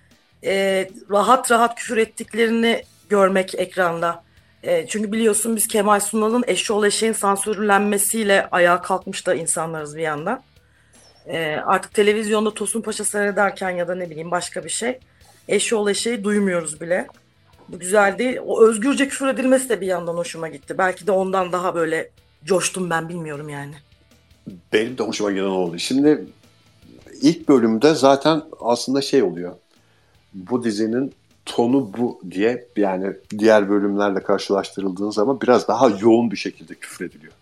e, 0.43 0.87
rahat 1.11 1.51
rahat 1.51 1.75
küfür 1.75 1.97
ettiklerini 1.97 2.83
görmek 3.09 3.55
ekranda. 3.55 4.23
E, 4.63 4.87
çünkü 4.87 5.11
biliyorsun 5.11 5.55
biz 5.55 5.67
Kemal 5.67 5.99
Sunal'ın 5.99 6.43
eşşoğlu 6.47 6.87
eşeğin 6.87 7.13
sansürlenmesiyle 7.13 8.47
ayağa 8.51 8.81
kalkmış 8.81 9.27
da 9.27 9.35
insanlarız 9.35 9.97
bir 9.97 10.01
yandan. 10.01 10.41
E, 11.27 11.55
artık 11.65 11.93
televizyonda 11.93 12.53
Tosun 12.53 12.81
Paşa 12.81 13.03
seyrederken 13.03 13.69
ya 13.69 13.87
da 13.87 13.95
ne 13.95 14.09
bileyim 14.09 14.31
başka 14.31 14.63
bir 14.63 14.69
şey 14.69 14.99
eşşoğlu 15.47 15.91
eşeği 15.91 16.23
duymuyoruz 16.23 16.81
bile. 16.81 17.07
Bu 17.69 17.79
güzel 17.79 18.17
değil. 18.17 18.37
O 18.45 18.63
özgürce 18.63 19.07
küfür 19.07 19.27
edilmesi 19.27 19.69
de 19.69 19.81
bir 19.81 19.87
yandan 19.87 20.13
hoşuma 20.13 20.47
gitti. 20.47 20.77
Belki 20.77 21.07
de 21.07 21.11
ondan 21.11 21.51
daha 21.51 21.75
böyle 21.75 22.09
coştum 22.45 22.89
ben 22.89 23.09
bilmiyorum 23.09 23.49
yani. 23.49 23.73
Benim 24.73 24.97
de 24.97 25.03
hoşuma 25.03 25.31
giden 25.31 25.43
oldu. 25.43 25.79
Şimdi 25.79 26.25
ilk 27.21 27.49
bölümde 27.49 27.95
zaten 27.95 28.41
aslında 28.59 29.01
şey 29.01 29.23
oluyor. 29.23 29.55
Bu 30.33 30.63
dizinin 30.63 31.13
tonu 31.45 31.91
bu 31.97 32.21
diye 32.31 32.67
yani 32.77 33.13
diğer 33.39 33.69
bölümlerle 33.69 34.23
karşılaştırıldığın 34.23 35.09
zaman 35.09 35.41
biraz 35.41 35.67
daha 35.67 35.89
yoğun 35.89 36.31
bir 36.31 36.37
şekilde 36.37 36.75
küfrediliyor. 36.75 37.33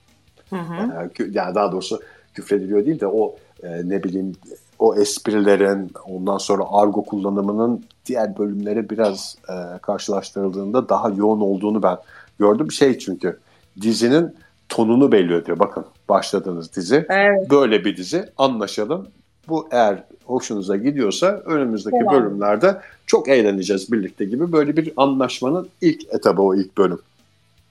Hı 0.49 0.55
hı. 0.55 1.09
Yani 1.31 1.55
daha 1.55 1.71
doğrusu 1.71 2.01
küfrediliyor 2.33 2.85
değil 2.85 2.99
de 2.99 3.07
o 3.07 3.35
e, 3.63 3.89
ne 3.89 4.03
bileyim 4.03 4.35
o 4.79 4.95
esprilerin 4.95 5.91
ondan 6.09 6.37
sonra 6.37 6.63
argo 6.71 7.05
kullanımının 7.05 7.83
diğer 8.05 8.37
bölümlere 8.37 8.89
biraz 8.89 9.37
e, 9.49 9.77
karşılaştırıldığında 9.77 10.89
daha 10.89 11.09
yoğun 11.09 11.41
olduğunu 11.41 11.83
ben 11.83 11.97
gördüm. 12.39 12.71
Şey 12.71 12.99
çünkü 12.99 13.39
dizinin 13.81 14.35
tonunu 14.69 15.11
belli 15.11 15.35
ediyor. 15.35 15.59
Bakın 15.59 15.85
başladığınız 16.09 16.75
dizi 16.75 17.05
Evet. 17.09 17.51
böyle 17.51 17.85
bir 17.85 17.97
dizi 17.97 18.29
anlaşalım. 18.37 19.07
Bu 19.47 19.67
eğer 19.71 20.03
hoşunuza 20.25 20.75
gidiyorsa 20.75 21.27
önümüzdeki 21.27 21.97
Tamam. 22.05 22.13
bölümlerde 22.23 22.81
çok 23.05 23.29
eğleneceğiz 23.29 23.91
birlikte 23.91 24.25
gibi 24.25 24.51
böyle 24.51 24.77
bir 24.77 24.93
anlaşmanın 24.97 25.69
ilk 25.81 26.13
etabı 26.13 26.41
o 26.41 26.55
ilk 26.55 26.77
bölüm. 26.77 26.99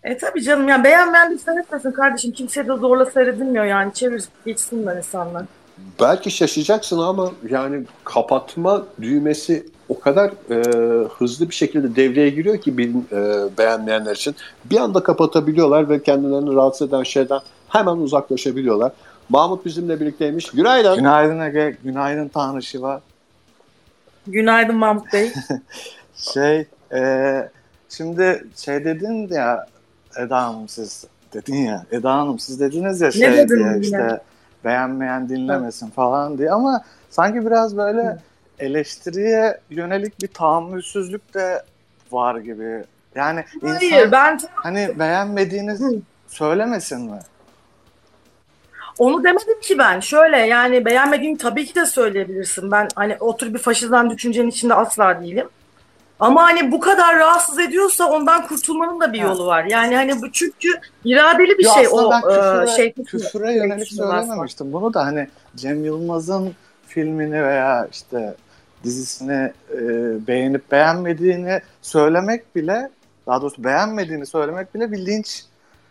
E 0.04 0.18
tabii 0.18 0.42
canım 0.42 0.68
ya 0.68 0.84
beğenmeyen 0.84 1.30
bir 1.32 1.38
seyretmesin 1.38 1.92
kardeşim. 1.92 2.32
Kimse 2.32 2.68
de 2.68 2.76
zorla 2.76 3.06
seyredilmiyor 3.06 3.64
yani. 3.64 3.94
Çevir 3.94 4.24
geçsinler 4.46 4.96
insanlar. 4.96 5.44
Belki 6.00 6.30
şaşacaksın 6.30 6.98
ama 6.98 7.32
yani 7.50 7.84
kapatma 8.04 8.82
düğmesi 9.02 9.66
o 9.88 10.00
kadar 10.00 10.30
e, 10.50 10.58
hızlı 11.08 11.50
bir 11.50 11.54
şekilde 11.54 11.96
devreye 11.96 12.30
giriyor 12.30 12.58
ki 12.58 12.78
bir, 12.78 12.88
e, 12.88 13.48
beğenmeyenler 13.58 14.16
için. 14.16 14.34
Bir 14.64 14.76
anda 14.76 15.02
kapatabiliyorlar 15.02 15.88
ve 15.88 16.02
kendilerini 16.02 16.54
rahatsız 16.54 16.88
eden 16.88 17.02
şeyden 17.02 17.40
hemen 17.68 17.96
uzaklaşabiliyorlar. 17.96 18.92
Mahmut 19.28 19.64
bizimle 19.64 20.00
birlikteymiş. 20.00 20.50
Günaydın. 20.50 20.96
Günaydın 20.96 21.40
Ege, 21.40 21.76
günaydın 21.84 22.28
Tanrı 22.28 22.62
Şiva. 22.62 23.00
Günaydın 24.26 24.76
Mahmut 24.76 25.12
Bey. 25.12 25.32
Şey, 26.16 26.66
e, 26.92 27.50
şimdi 27.88 28.44
şey 28.56 28.84
dedin 28.84 29.28
ya 29.34 29.66
Eda 30.18 30.42
Hanım 30.42 30.68
siz 30.68 31.04
dedin 31.34 31.56
ya 31.56 31.86
Eda 31.92 32.14
Hanım 32.14 32.38
siz 32.38 32.60
dediniz 32.60 33.00
ya 33.00 33.10
şey 33.10 33.32
dedim 33.32 33.58
diye 33.58 33.78
işte 33.80 34.20
beğenmeyen 34.64 35.28
dinlemesin 35.28 35.90
falan 35.90 36.38
diye 36.38 36.50
ama 36.50 36.84
sanki 37.10 37.46
biraz 37.46 37.76
böyle 37.76 38.18
eleştiriye 38.58 39.60
yönelik 39.70 40.22
bir 40.22 40.28
tahammülsüzlük 40.28 41.34
de 41.34 41.62
var 42.12 42.36
gibi. 42.36 42.84
Yani 43.14 43.44
insan 43.62 43.90
Hayır 43.90 44.12
ben 44.12 44.40
hani 44.54 44.98
beğenmediğiniz 44.98 45.82
söylemesin 46.28 47.10
mi? 47.10 47.18
onu 48.98 49.24
demedim 49.24 49.60
ki 49.60 49.78
ben. 49.78 50.00
Şöyle 50.00 50.36
yani 50.38 50.84
beğenmediğini 50.84 51.38
tabii 51.38 51.66
ki 51.66 51.74
de 51.74 51.86
söyleyebilirsin. 51.86 52.70
Ben 52.70 52.88
hani 52.94 53.16
o 53.20 53.36
tür 53.36 53.54
bir 53.54 53.58
faşizan 53.58 54.10
düşüncenin 54.10 54.48
içinde 54.48 54.74
asla 54.74 55.20
değilim. 55.20 55.48
Ama 56.20 56.42
hani 56.42 56.72
bu 56.72 56.80
kadar 56.80 57.18
rahatsız 57.18 57.58
ediyorsa 57.58 58.10
ondan 58.10 58.46
kurtulmanın 58.46 59.00
da 59.00 59.12
bir 59.12 59.18
Ha. 59.20 59.26
yolu 59.26 59.46
var. 59.46 59.64
Yani 59.64 59.96
hani 59.96 60.22
bu 60.22 60.32
çünkü 60.32 60.68
iradeli 61.04 61.58
bir 61.58 61.64
Yo, 61.64 61.70
şey 61.74 61.88
o 61.90 62.10
ben 62.10 62.20
küfüre, 62.22 62.64
e, 62.72 62.76
şey. 62.76 62.92
küfüre 62.92 63.52
yönelik 63.54 63.88
söylememiştim. 63.88 64.72
Bunu 64.72 64.94
da 64.94 65.04
hani 65.06 65.28
Cem 65.56 65.84
Yılmaz'ın 65.84 66.52
filmini 66.86 67.44
veya 67.44 67.88
işte 67.92 68.34
dizisini 68.84 69.52
e, 69.72 69.78
beğenip 70.26 70.70
beğenmediğini 70.70 71.60
söylemek 71.82 72.56
bile 72.56 72.90
daha 73.26 73.42
doğrusu 73.42 73.64
beğenmediğini 73.64 74.26
söylemek 74.26 74.74
bile 74.74 74.92
bir 74.92 75.06
linç 75.06 75.42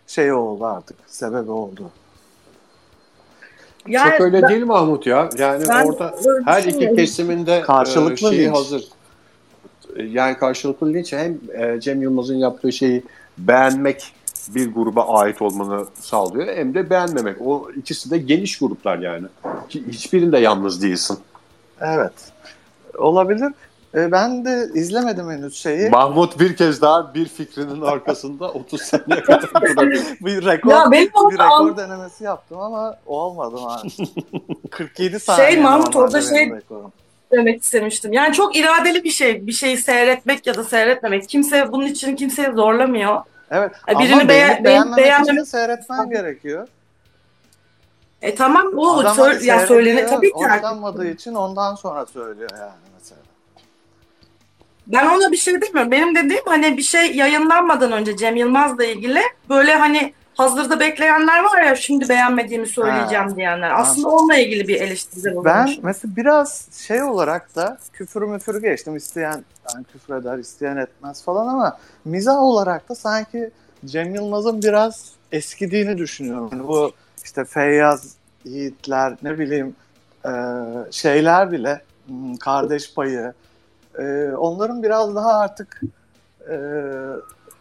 şeyi 0.08 0.34
oldu 0.34 0.66
artık. 0.66 0.98
Sebebi 1.08 1.52
oldu. 1.52 1.90
Yani 3.88 4.12
Çok 4.12 4.22
öyle 4.22 4.42
ben- 4.42 4.50
değil 4.50 4.66
Mahmut 4.66 5.08
ya. 5.08 5.30
Yani 5.38 5.66
orada 5.86 6.16
her 6.46 6.64
iki 6.64 6.96
kesiminde 6.96 7.62
Karşılıklı 7.62 8.34
e, 8.36 8.38
linç. 8.38 8.56
hazır. 8.56 8.84
Yani 9.98 10.38
karşılıklı 10.38 10.94
linç 10.94 11.14
hem 11.14 11.38
e, 11.54 11.80
Cem 11.82 12.02
Yılmaz'ın 12.02 12.36
yaptığı 12.36 12.72
şeyi 12.72 13.04
beğenmek 13.38 14.14
bir 14.48 14.74
gruba 14.74 15.08
ait 15.08 15.42
olmanı 15.42 15.86
sağlıyor 16.00 16.48
hem 16.56 16.74
de 16.74 16.90
beğenmemek. 16.90 17.38
O 17.46 17.68
ikisi 17.76 18.12
de 18.12 18.18
geniş 18.18 18.60
gruplar 18.60 18.98
yani. 18.98 19.28
Hi- 19.70 19.88
Hiçbirinde 19.88 20.38
yalnız 20.40 20.82
değilsin. 20.84 21.18
Evet. 21.82 22.14
Olabilir. 22.98 23.54
E, 23.96 24.12
ben 24.12 24.46
de 24.46 24.70
izlemedim 24.74 25.30
henüz 25.30 25.56
şeyi. 25.56 25.90
Mahmut 25.90 26.40
bir 26.40 26.56
kez 26.56 26.82
daha 26.82 27.14
bir 27.14 27.26
fikrinin 27.26 27.82
arkasında 27.82 28.52
30 28.54 28.82
saniye 28.82 29.22
kadar 29.22 29.50
bir 30.22 30.46
rekor, 30.46 30.72
Ya 30.72 30.92
benim 30.92 31.08
bir 31.32 31.34
rekor 31.40 31.70
an- 31.70 31.78
denemesi 31.78 32.24
yaptım 32.24 32.60
ama 32.60 32.96
olmadı 33.06 33.56
maalesef. 33.62 34.08
47 34.72 35.20
saniye. 35.20 35.52
Şey, 35.52 35.62
Mahmut, 35.62 35.96
orada 35.96 36.22
şey- 36.22 36.52
rekorum. 36.52 36.92
Demek 37.34 37.64
istemiştim. 37.64 38.14
Yani 38.14 38.34
çok 38.34 38.56
iradeli 38.56 39.04
bir 39.04 39.10
şey. 39.10 39.48
Bir 39.48 39.52
şeyi 39.52 39.78
seyretmek 39.78 40.48
ya 40.48 40.56
da 40.56 40.64
seyretmemek. 40.64 41.30
Kimse 41.30 41.72
bunun 41.72 41.86
için 41.86 42.16
kimseyi 42.16 42.52
zorlamıyor. 42.52 43.22
Evet. 43.52 43.72
E, 43.88 43.92
ama 43.92 44.04
birini 44.04 44.22
beğen- 44.22 44.30
beğenip 44.30 44.66
beğenmemek 44.66 45.06
beğenmemek- 45.06 45.24
için 45.24 45.38
de 45.38 45.46
seyretmen 45.46 46.10
gerekiyor. 46.10 46.68
E 48.22 48.36
tamam 48.36 48.72
bu 48.74 48.92
Adam 49.00 49.18
hani 49.18 49.30
ya 49.34 49.40
seyrediyor, 49.40 49.68
söylene 49.68 50.06
tabii 50.08 50.28
ki. 50.28 50.34
Hoşlanmadığı 50.36 51.08
için 51.08 51.34
ondan 51.34 51.76
sonra 51.76 52.06
söylüyor 52.06 52.50
yani 52.60 52.72
mesela. 53.00 53.22
Ben 54.88 55.08
ona 55.08 55.32
bir 55.32 55.38
şey 55.38 55.62
demiyorum. 55.62 55.92
Benim 55.92 56.16
dediğim 56.16 56.44
hani 56.46 56.78
bir 56.78 56.82
şey 56.84 57.16
yayınlanmadan 57.16 57.92
önce 57.92 58.18
Cem 58.18 58.36
Yılmaz'la 58.36 58.86
ilgili 58.86 59.22
böyle 59.50 59.76
hani 59.76 60.14
hazırda 60.38 60.80
bekleyenler 60.80 61.44
var 61.44 61.62
ya 61.62 61.76
şimdi 61.76 62.10
beğenmediğimi 62.10 62.68
söyleyeceğim 62.68 63.30
Ha. 63.30 63.36
diyenler. 63.36 63.72
Aslında 63.80 64.10
onunla 64.10 64.36
ilgili 64.36 64.68
bir 64.68 64.82
eleştiride 64.82 65.28
Ben 65.28 65.36
bulunmuş. 65.36 65.78
mesela 65.84 66.16
biraz 66.16 66.68
şey 66.88 67.04
olarak 67.04 67.56
da 67.56 67.78
küfür 67.94 68.22
müfür 68.22 68.62
geçtim. 68.62 68.96
isteyen 68.96 69.44
yani 69.74 69.86
küfür 69.94 70.16
eder, 70.16 70.38
isteyen 70.38 70.78
etmez 70.78 71.24
falan 71.24 71.48
ama 71.48 71.78
mizah 72.06 72.38
olarak 72.40 72.90
da 72.90 72.96
sanki 72.96 73.52
Cem 73.86 74.16
Yılmaz'ın 74.16 74.62
biraz 74.62 75.12
eskidiğini 75.32 75.98
düşünüyorum. 75.98 76.50
Yani 76.52 76.68
bu 76.68 76.92
işte 77.24 77.46
Feyyaz, 77.46 78.14
Yiğitler, 78.46 79.14
ne 79.24 79.40
bileyim 79.40 79.76
e, 80.26 80.32
şeyler 80.92 81.52
bile, 81.52 81.82
hmm, 82.08 82.36
kardeş 82.38 82.94
payı, 82.94 83.34
e, 84.00 84.28
onların 84.38 84.84
biraz 84.84 85.16
daha 85.16 85.40
artık 85.40 85.82
e, 86.50 86.56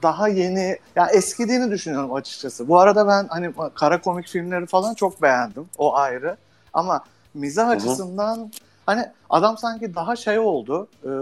daha 0.02 0.28
yeni, 0.28 0.78
ya 0.96 1.06
eskidiğini 1.06 1.70
düşünüyorum 1.70 2.14
açıkçası. 2.14 2.68
Bu 2.68 2.78
arada 2.78 3.08
ben 3.08 3.26
hani 3.28 3.52
kara 3.74 4.00
komik 4.00 4.26
filmleri 4.26 4.66
falan 4.66 4.94
çok 4.94 5.22
beğendim. 5.22 5.66
O 5.78 5.96
ayrı. 5.96 6.36
Ama 6.72 7.04
mizah 7.34 7.66
hı. 7.66 7.70
açısından 7.70 8.52
hani 8.86 9.06
adam 9.30 9.58
sanki 9.58 9.94
daha 9.94 10.16
şey 10.16 10.38
oldu. 10.38 10.88
e, 11.04 11.12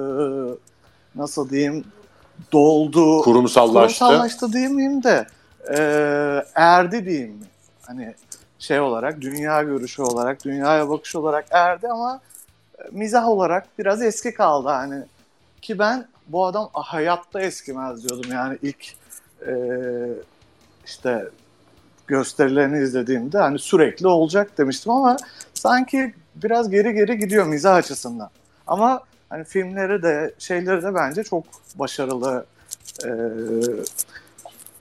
nasıl 1.14 1.50
diyeyim? 1.50 1.84
Doldu. 2.52 3.22
Kurumsallaştı. 3.22 3.98
Kurumsallaştı 3.98 4.52
diyemeyeyim 4.52 5.02
de 5.02 5.26
e, 5.76 5.80
erdi 6.54 7.06
diyeyim 7.06 7.30
mi? 7.30 7.46
Hani 7.82 8.14
şey 8.58 8.80
olarak, 8.80 9.20
dünya 9.20 9.62
görüşü 9.62 10.02
olarak, 10.02 10.44
dünyaya 10.44 10.88
bakış 10.88 11.16
olarak 11.16 11.46
erdi 11.50 11.88
ama 11.88 12.20
mizah 12.90 13.28
olarak 13.28 13.66
biraz 13.78 14.02
eski 14.02 14.34
kaldı 14.34 14.68
hani. 14.68 15.02
Ki 15.62 15.78
ben 15.78 16.06
bu 16.32 16.46
adam 16.46 16.68
hayatta 16.72 17.40
eskimez 17.40 18.08
diyordum 18.08 18.32
yani 18.32 18.58
ilk 18.62 18.94
e, 19.46 19.52
işte 20.86 21.28
gösterilerini 22.06 22.82
izlediğimde 22.82 23.38
hani 23.38 23.58
sürekli 23.58 24.06
olacak 24.06 24.58
demiştim 24.58 24.92
ama 24.92 25.16
sanki 25.54 26.14
biraz 26.34 26.70
geri 26.70 26.94
geri 26.94 27.18
gidiyor 27.18 27.46
mizah 27.46 27.74
açısından. 27.74 28.30
Ama 28.66 29.00
hani 29.28 29.44
filmleri 29.44 30.02
de 30.02 30.34
şeyleri 30.38 30.82
de 30.82 30.94
bence 30.94 31.22
çok 31.22 31.44
başarılı 31.74 32.46
e, 33.04 33.10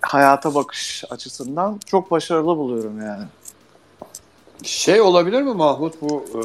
hayata 0.01 0.55
bakış 0.55 1.03
açısından 1.09 1.79
çok 1.85 2.11
başarılı 2.11 2.57
buluyorum 2.57 3.01
yani. 3.01 3.23
Şey 4.63 5.01
olabilir 5.01 5.41
mi 5.41 5.53
Mahmut 5.53 6.01
bu 6.01 6.25
e, 6.33 6.41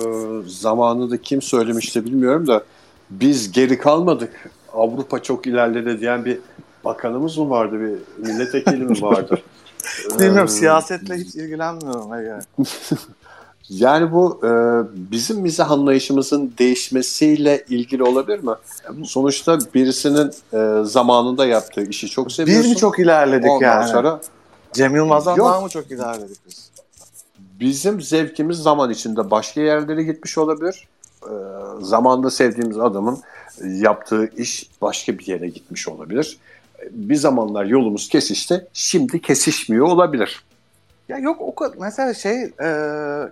zamanında 0.50 1.22
kim 1.22 1.42
söylemişti 1.42 2.04
bilmiyorum 2.04 2.46
da 2.46 2.64
biz 3.10 3.52
geri 3.52 3.78
kalmadık. 3.78 4.50
Avrupa 4.74 5.22
çok 5.22 5.46
ilerledi 5.46 6.00
diyen 6.00 6.24
bir 6.24 6.38
bakanımız 6.84 7.38
mı 7.38 7.50
vardı 7.50 7.80
bir 7.80 8.22
milletvekili 8.28 8.84
mi 8.84 9.02
vardı? 9.02 9.38
Bilmiyorum 10.10 10.44
Ee, 10.44 10.48
siyasetle 10.48 11.14
hiç 11.14 11.34
ilgilenmiyorum 11.34 12.14
Ege. 12.14 12.38
Yani 13.68 14.12
bu 14.12 14.40
e, 14.44 14.50
bizim 15.10 15.40
mizah 15.40 15.70
anlayışımızın 15.70 16.54
değişmesiyle 16.58 17.64
ilgili 17.68 18.02
olabilir 18.02 18.44
mi? 18.44 18.50
Sonuçta 19.04 19.58
birisinin 19.74 20.30
e, 20.52 20.84
zamanında 20.84 21.46
yaptığı 21.46 21.82
işi 21.82 22.08
çok 22.08 22.32
seviyorsun. 22.32 22.64
Biz 22.64 22.70
mi 22.70 22.76
çok 22.76 22.98
ilerledik 22.98 23.50
Ondan 23.50 23.66
yani? 23.66 23.88
sonra 23.88 24.20
Cem 24.72 24.96
Yılmaz'dan 24.96 25.36
Yok. 25.36 25.48
daha 25.48 25.60
mı 25.60 25.68
çok 25.68 25.90
ilerledik 25.90 26.38
biz? 26.46 26.70
bizim 27.60 28.00
zevkimiz 28.00 28.58
zaman 28.58 28.90
içinde 28.90 29.30
başka 29.30 29.60
yerlere 29.60 30.02
gitmiş 30.02 30.38
olabilir. 30.38 30.88
E, 31.24 31.34
zamanda 31.80 32.30
sevdiğimiz 32.30 32.78
adamın 32.78 33.18
yaptığı 33.64 34.26
iş 34.36 34.70
başka 34.82 35.18
bir 35.18 35.26
yere 35.26 35.48
gitmiş 35.48 35.88
olabilir. 35.88 36.38
Bir 36.90 37.14
zamanlar 37.14 37.64
yolumuz 37.64 38.08
kesişti, 38.08 38.66
şimdi 38.72 39.22
kesişmiyor 39.22 39.86
olabilir. 39.86 40.44
Ya 41.08 41.18
yok 41.18 41.36
o 41.40 41.54
kadar. 41.54 41.76
Mesela 41.78 42.14
şey 42.14 42.42
e, 42.42 42.68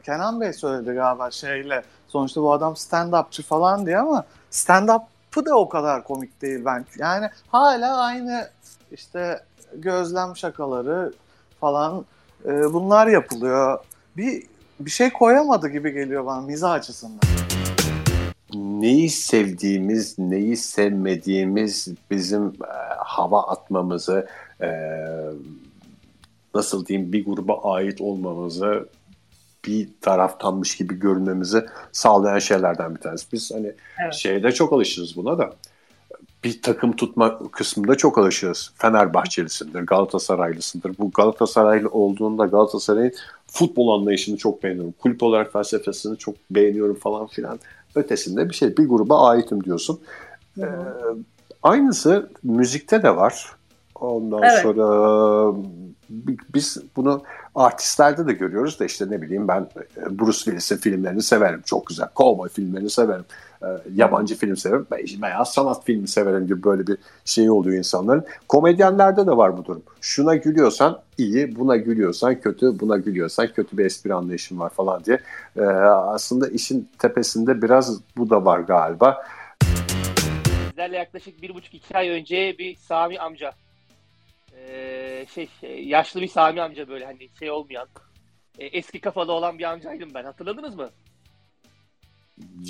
Kenan 0.05 0.41
Bey 0.41 0.53
söyledi 0.53 0.93
galiba 0.93 1.31
şeyle. 1.31 1.83
Sonuçta 2.09 2.43
bu 2.43 2.53
adam 2.53 2.73
stand-upçı 2.73 3.43
falan 3.43 3.87
diye 3.87 3.99
ama 3.99 4.25
stand-up'ı 4.51 5.47
da 5.47 5.59
o 5.59 5.69
kadar 5.69 6.05
komik 6.05 6.43
değil 6.43 6.65
ben. 6.65 6.85
Yani 6.99 7.31
hala 7.49 7.97
aynı 7.97 8.49
işte 8.93 9.41
gözlem 9.75 10.37
şakaları 10.37 11.13
falan 11.61 12.05
e, 12.45 12.73
bunlar 12.73 13.07
yapılıyor. 13.07 13.79
Bir 14.17 14.43
bir 14.81 14.91
şey 14.91 15.13
koyamadı 15.13 15.69
gibi 15.69 15.93
geliyor 15.93 16.27
bana 16.27 16.41
mizah 16.41 16.73
açısından. 16.73 17.32
Neyi 18.55 19.11
sevdiğimiz, 19.11 20.19
neyi 20.19 20.57
sevmediğimiz 20.57 21.89
bizim 22.11 22.47
e, 22.47 22.95
hava 22.99 23.43
atmamızı, 23.43 24.27
e, 24.63 24.69
nasıl 26.55 26.87
diyeyim 26.87 27.13
bir 27.13 27.25
gruba 27.25 27.61
ait 27.63 28.01
olmamızı, 28.01 28.89
bir 29.67 29.89
taraftanmış 30.01 30.77
gibi 30.77 30.99
görünmemizi 30.99 31.65
sağlayan 31.93 32.39
şeylerden 32.39 32.95
bir 32.95 33.01
tanesi. 33.01 33.27
Biz 33.33 33.51
hani 33.55 33.73
Evet. 34.03 34.15
şeyde 34.15 34.53
çok 34.53 34.73
alışırız 34.73 35.17
buna 35.17 35.39
da. 35.39 35.53
Bir 36.45 36.63
takım 36.63 36.97
tutma 36.97 37.51
kısmında 37.51 37.95
çok 37.95 38.19
alışırız. 38.19 38.73
Fenerbahçelisindir, 38.77 39.81
Galatasaraylısındır. 39.81 40.99
Bu 40.99 41.11
Galatasaraylı 41.11 41.89
olduğunda 41.89 42.47
Galatasaray'ın 42.47 43.13
futbol 43.47 44.01
anlayışını 44.01 44.37
çok 44.37 44.63
beğeniyorum. 44.63 44.95
Kulüp 44.99 45.23
olarak 45.23 45.53
felsefesini 45.53 46.19
çok 46.19 46.35
beğeniyorum 46.51 46.95
falan 46.95 47.27
filan. 47.27 47.59
Ötesinde 47.95 48.49
bir 48.49 48.55
şey. 48.55 48.77
Bir 48.77 48.89
gruba 48.89 49.29
aitim 49.29 49.65
diyorsun. 49.65 50.01
Ee, 50.59 50.65
aynısı 51.63 52.31
müzikte 52.43 53.03
de 53.03 53.17
var. 53.17 53.53
Ondan 53.95 54.43
Evet. 54.43 54.63
sonra 54.63 54.85
biz 56.55 56.79
bunu 56.97 57.23
artistlerde 57.55 58.27
de 58.27 58.33
görüyoruz 58.33 58.81
da 58.81 58.85
işte 58.85 59.11
ne 59.11 59.23
bileyim 59.23 59.49
ben 59.49 59.69
e, 59.97 60.19
Bruce 60.19 60.39
Willis'in 60.39 60.77
filmlerini 60.77 61.23
severim. 61.23 61.63
Çok 61.65 61.87
güzel. 61.87 62.09
Cowboy 62.17 62.49
filmlerini 62.49 62.91
severim. 62.91 63.25
Ee, 63.63 63.67
yabancı 63.95 64.37
film 64.37 64.57
severim 64.57 64.87
veya 65.23 65.45
sanat 65.45 65.85
filmi 65.85 66.09
severim 66.09 66.47
gibi 66.47 66.63
böyle 66.63 66.87
bir 66.87 66.99
şey 67.25 67.51
oluyor 67.51 67.79
insanların. 67.79 68.25
Komedyenlerde 68.49 69.27
de 69.27 69.37
var 69.37 69.57
bu 69.57 69.65
durum. 69.65 69.83
Şuna 70.01 70.35
gülüyorsan 70.35 71.01
iyi, 71.19 71.57
buna 71.57 71.77
gülüyorsan 71.77 72.41
kötü, 72.41 72.81
buna 72.81 72.97
gülüyorsan 72.97 73.49
kötü 73.53 73.79
bir 73.79 73.85
espri 73.85 74.15
anlayışın 74.15 74.59
var 74.59 74.71
falan 74.71 75.05
diye. 75.05 75.21
Ee, 75.57 75.63
aslında 75.63 76.49
işin 76.49 76.89
tepesinde 76.99 77.63
biraz 77.63 78.01
bu 78.17 78.31
da 78.31 78.45
var 78.45 78.61
galiba. 78.61 79.27
Bizlerle 80.71 80.97
yaklaşık 80.97 81.43
bir 81.43 81.55
buçuk 81.55 81.75
iki 81.75 81.97
ay 81.97 82.09
önce 82.09 82.55
bir 82.59 82.77
Sami 82.77 83.19
amca 83.19 83.53
ee, 84.69 85.27
şey 85.35 85.49
e, 85.63 85.69
yaşlı 85.69 86.21
bir 86.21 86.29
Sami 86.29 86.63
amca 86.63 86.89
böyle 86.89 87.05
hani 87.05 87.29
şey 87.39 87.51
olmayan 87.51 87.89
e, 88.59 88.67
eski 88.67 89.01
kafalı 89.01 89.33
olan 89.33 89.59
bir 89.59 89.65
amcaydım 89.65 90.15
ben 90.15 90.25
hatırladınız 90.25 90.75
mı? 90.75 90.91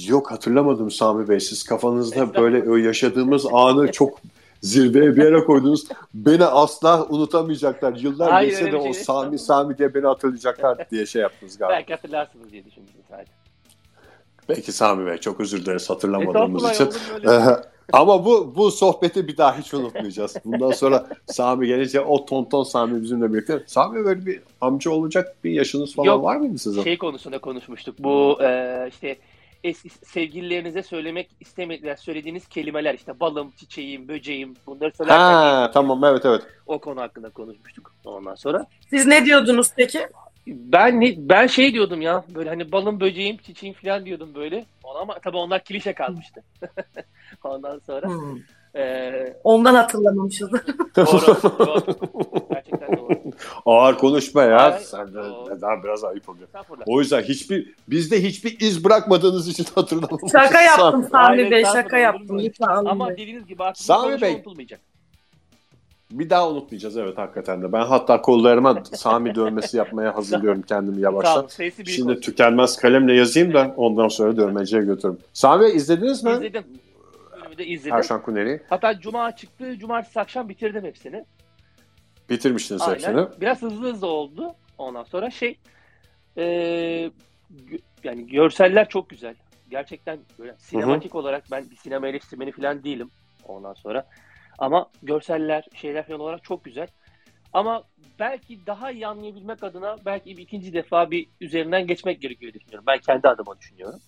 Yok 0.07 0.31
hatırlamadım 0.31 0.91
Sami 0.91 1.29
Bey. 1.29 1.41
Siz 1.41 1.65
kafanızda 1.65 2.35
böyle 2.35 2.71
o 2.71 2.77
yaşadığımız 2.77 3.47
anı 3.53 3.93
çok 3.93 4.21
zirveye 4.63 5.17
bir 5.17 5.23
yere 5.23 5.45
koydunuz. 5.45 5.87
Beni 6.15 6.45
asla 6.45 7.07
unutamayacaklar. 7.07 7.97
Yıllar 7.97 8.31
Hayır, 8.31 8.51
geçse 8.51 8.67
de 8.67 8.73
bir 8.73 8.79
o 8.79 8.83
şey 8.83 8.95
Sami. 8.95 9.39
Sami 9.39 9.79
diye 9.79 9.95
beni 9.95 10.07
hatırlayacaklar 10.07 10.87
diye 10.91 11.07
şey 11.07 11.23
yaptınız 11.23 11.59
galiba. 11.59 11.77
Belki 11.77 11.95
hatırlarsınız 11.95 12.53
diye 12.53 12.65
düşündüm 12.65 12.93
sadece. 13.11 13.33
Peki 14.47 14.73
Sami 14.73 15.07
Bey 15.07 15.19
çok 15.19 15.41
özür 15.41 15.65
dileriz 15.65 15.91
hatırlamadığımız 15.91 16.65
Estağfurullah 16.65 17.21
için. 17.21 17.51
Ee, 17.51 17.72
Ama 17.93 18.25
bu 18.25 18.53
bu 18.57 18.71
sohbeti 18.71 19.29
bir 19.29 19.37
daha 19.37 19.59
hiç 19.59 19.75
unutmayacağız. 19.75 20.37
Bundan 20.45 20.71
sonra 20.71 21.07
Sami 21.27 21.67
gelince 21.67 22.01
o 22.01 22.27
tonton 22.27 22.63
Sami 22.63 23.03
bizimle 23.03 23.33
birlikte. 23.33 23.63
Sami 23.67 24.05
böyle 24.05 24.27
bir 24.27 24.41
amca 24.61 24.91
olacak 24.91 25.37
bir 25.45 25.51
yaşınız 25.51 25.95
falan 25.95 26.07
Yok. 26.07 26.25
var 26.25 26.37
mıydı 26.37 26.59
sizin? 26.59 26.83
şey 26.83 26.99
konusunda 26.99 27.39
konuşmuştuk. 27.39 27.99
Bu 27.99 28.39
e, 28.43 28.89
işte 28.89 29.17
eski 29.65 29.89
sevgililerinize 29.91 30.83
söylemek 30.83 31.31
istemediler 31.41 31.97
söylediğiniz 31.97 32.49
kelimeler 32.49 32.95
işte 32.95 33.21
balım, 33.21 33.53
çiçeğim, 33.57 34.09
böceğim 34.09 34.57
bunları 34.67 34.93
söylerken 34.97 35.19
Ha 35.19 35.71
tamam 35.75 36.05
evet 36.05 36.25
evet. 36.25 36.43
o 36.67 36.79
konu 36.79 37.01
hakkında 37.01 37.31
konuşmuştuk 37.31 37.95
ondan 38.05 38.35
sonra. 38.35 38.67
Siz 38.91 39.07
ne 39.07 39.25
diyordunuz 39.25 39.71
peki? 39.77 40.01
Ben 40.47 41.01
ne, 41.01 41.15
ben 41.17 41.47
şey 41.47 41.75
diyordum 41.75 42.03
ya 42.03 42.25
böyle 42.35 42.49
hani 42.49 42.73
balım, 42.73 43.01
böceğim, 43.01 43.37
çiçeğim 43.37 43.75
falan 43.75 44.05
diyordum 44.05 44.35
böyle. 44.35 44.65
Ona 44.85 44.99
Ama 44.99 45.19
tabii 45.19 45.37
onlar 45.37 45.65
klişe 45.65 45.93
kalmıştı. 45.93 46.43
ondan 47.45 47.79
sonra 47.87 48.09
Hmm. 48.09 48.39
e, 48.77 49.37
Ondan 49.45 49.75
hatırlamamışız. 49.75 50.51
doğru, 50.97 51.37
doğru. 51.59 51.83
Gerçekten 52.51 52.97
doğru. 52.97 53.13
Ağır 53.67 53.99
konuşma 53.99 54.43
ya. 54.43 54.59
Ay, 54.59 54.81
Sen 54.81 55.15
de 55.15 55.19
daha 55.61 55.83
biraz 55.85 56.05
ayıp 56.05 56.29
oluyor. 56.29 56.49
O 56.87 57.01
yüzden 57.01 57.23
hiçbir 57.23 57.75
bizde 57.89 58.23
hiçbir 58.23 58.61
iz 58.61 58.85
bırakmadığınız 58.85 59.49
için 59.49 59.67
hatırlamamışız. 59.75 60.33
Şaka 60.33 60.61
yaptım 60.63 61.07
Sami 61.13 61.51
Bey, 61.51 61.65
şaka 61.65 61.99
yaptım. 61.99 62.37
mu? 62.37 62.43
Lütfen 62.43 62.67
Ama 62.69 63.11
dediğiniz 63.11 63.47
gibi 63.47 63.65
artık 63.65 63.85
Sami 63.85 64.03
konuşma 64.07 64.27
Bey. 64.27 64.35
unutulmayacak. 64.35 64.81
Bir 66.11 66.31
daha 66.31 66.51
unutmayacağız 66.51 66.97
evet 66.97 67.19
hakikaten 67.19 67.63
de. 67.63 67.73
Ben 67.73 67.85
hatta 67.87 68.23
kollarıma 68.23 68.83
Sami 68.93 69.35
dövmesi 69.35 69.77
yapmaya 69.77 70.17
hazırlıyorum 70.17 70.63
kendimi 70.63 71.01
yavaştan. 71.01 71.47
büyük 71.59 71.89
Şimdi 71.89 72.11
olsun. 72.11 72.21
tükenmez 72.21 72.77
kalemle 72.77 73.15
yazayım 73.15 73.55
da 73.55 73.75
ondan 73.77 74.09
sonra 74.09 74.37
dövmeciye 74.37 74.83
götürürüm. 74.83 75.19
Sami 75.33 75.65
Bey 75.65 75.77
izlediniz 75.77 76.25
mi? 76.25 76.31
İzledim. 76.31 76.65
Bölümü 77.53 77.59
de 77.59 77.67
izledim. 77.67 77.97
Erşan 77.97 78.23
Kuneri. 78.23 78.63
Hatta 78.69 79.01
cuma 79.01 79.37
çıktı. 79.37 79.79
Cumartesi 79.79 80.21
akşam 80.21 80.49
bitirdim 80.49 80.85
hepsini. 80.85 81.25
Bitirmiştiniz 82.31 82.83
Aynen. 82.83 82.95
hepsini. 82.95 83.41
Biraz 83.41 83.63
hızlı 83.63 83.93
hızlı 83.93 84.07
oldu. 84.07 84.55
Ondan 84.79 85.05
sonra 85.05 85.31
şey 85.31 85.59
e, 86.37 86.45
yani 88.05 88.27
görseller 88.27 88.89
çok 88.89 89.11
güzel. 89.11 89.35
Gerçekten 89.71 90.19
böyle 90.39 90.55
sinematik 90.59 91.15
olarak 91.15 91.45
ben 91.51 91.71
bir 91.71 91.77
sinema 91.77 92.09
eleştirmeni 92.09 92.53
falan 92.53 92.85
değilim 92.85 93.11
ondan 93.45 93.75
sonra. 93.75 94.07
Ama 94.59 94.91
görseller, 95.03 95.65
şeyler 95.75 96.07
falan 96.07 96.21
olarak 96.21 96.45
çok 96.45 96.65
güzel. 96.65 96.89
Ama 97.53 97.83
belki 98.19 98.67
daha 98.67 98.91
iyi 98.91 99.07
anlayabilmek 99.07 99.65
adına 99.65 99.97
belki 100.05 100.37
bir 100.37 100.43
ikinci 100.43 100.73
defa 100.73 101.11
bir 101.11 101.27
üzerinden 101.41 101.87
geçmek 101.87 102.23
gerekiyor 102.23 102.53
düşünüyorum. 102.53 102.85
Ben 102.87 102.99
kendi 102.99 103.29
adıma 103.29 103.59
düşünüyorum. 103.59 104.01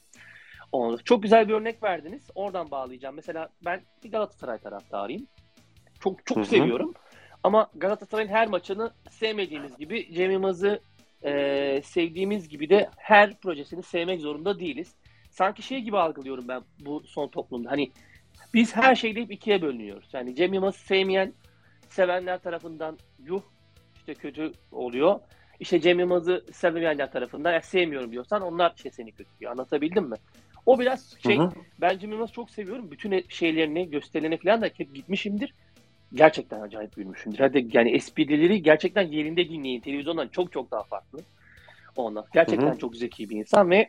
Onu- 0.74 1.04
Çok 1.04 1.22
güzel 1.22 1.48
bir 1.48 1.54
örnek 1.54 1.82
verdiniz. 1.82 2.22
Oradan 2.34 2.70
bağlayacağım. 2.70 3.14
Mesela 3.14 3.48
ben 3.64 3.80
bir 4.04 4.10
Galatasaray 4.10 4.58
taraftarıyım. 4.58 5.26
Çok 6.00 6.26
çok 6.26 6.36
Hı 6.36 6.40
hı. 6.40 6.46
seviyorum. 6.46 6.94
Ama 7.42 7.70
Galatasaray'ın 7.74 8.28
her 8.28 8.48
maçını 8.48 8.92
sevmediğimiz 9.10 9.76
gibi 9.76 10.14
Cem 10.14 10.30
Yılmaz'ı 10.30 10.80
e, 11.24 11.82
sevdiğimiz 11.84 12.48
gibi 12.48 12.70
de 12.70 12.90
her 12.96 13.40
projesini 13.40 13.82
sevmek 13.82 14.20
zorunda 14.20 14.60
değiliz. 14.60 14.94
Sanki 15.30 15.62
şey 15.62 15.80
gibi 15.80 15.98
algılıyorum 15.98 16.48
ben 16.48 16.62
bu 16.80 17.02
son 17.06 17.28
toplumda. 17.28 17.70
Hani 17.70 17.92
biz 18.54 18.76
her 18.76 18.94
şeyde 18.94 19.20
hep 19.20 19.30
ikiye 19.30 19.62
bölünüyoruz. 19.62 20.08
Yani 20.12 20.34
Cem 20.36 20.52
Yılmaz'ı 20.52 20.78
sevmeyen 20.78 21.32
sevenler 21.88 22.38
tarafından 22.38 22.98
yuh 23.18 23.42
işte 23.96 24.14
kötü 24.14 24.52
oluyor. 24.72 25.20
İşte 25.60 25.80
Cem 25.80 25.98
Yılmaz'ı 25.98 26.44
sevemeyenler 26.52 27.12
tarafından 27.12 27.52
ya 27.52 27.60
sevmiyorum 27.60 28.12
diyorsan 28.12 28.42
onlar 28.42 28.72
işte 28.76 28.90
seni 28.90 29.12
kötü 29.12 29.30
diyor. 29.40 29.52
Anlatabildim 29.52 30.04
mi? 30.04 30.16
O 30.66 30.78
biraz 30.78 31.16
şey 31.22 31.38
Hı 31.38 31.42
hı. 31.42 31.50
ben 31.80 31.98
Cem 31.98 32.10
Yılmaz'ı 32.10 32.32
çok 32.32 32.50
seviyorum. 32.50 32.90
Bütün 32.90 33.24
şeylerini, 33.28 33.90
gösterilerini 33.90 34.36
falan 34.36 34.62
da 34.62 34.66
hep 34.66 34.94
gitmişimdir. 34.94 35.54
Gerçekten 36.14 36.60
acayip 36.60 36.96
gülmüşümdür. 36.96 37.38
Hadi 37.38 37.68
yani 37.72 37.90
esprileri 37.90 38.62
gerçekten 38.62 39.02
yerinde 39.02 39.48
dinleyin. 39.48 39.80
Televizyondan 39.80 40.28
çok 40.28 40.52
çok 40.52 40.70
daha 40.70 40.82
farklı. 40.82 41.18
Ondan. 41.96 42.24
Gerçekten 42.34 42.66
Hı 42.66 42.74
hı. 42.74 42.78
çok 42.78 42.96
zeki 42.96 43.30
bir 43.30 43.36
insan 43.36 43.70
ve 43.70 43.88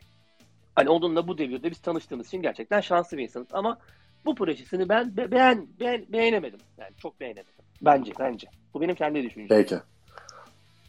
hani 0.74 0.88
onunla 0.88 1.28
bu 1.28 1.38
devirde 1.38 1.70
biz 1.70 1.78
tanıştığımız 1.78 2.26
için 2.26 2.42
gerçekten 2.42 2.80
şanslı 2.80 3.16
bir 3.16 3.22
insanız. 3.22 3.48
Ama 3.52 3.78
bu 4.24 4.34
projesini 4.34 4.88
ben 4.88 5.16
be- 5.16 5.30
beğen, 5.30 5.66
beğen 5.80 6.04
beğenemedim. 6.08 6.60
Yani 6.78 6.90
çok 6.98 7.20
beğenemedim. 7.20 7.64
Bence, 7.82 8.12
bence. 8.18 8.48
Bu 8.74 8.80
benim 8.80 8.94
kendi 8.94 9.22
düşüncem. 9.22 9.58
Peki. 9.58 9.76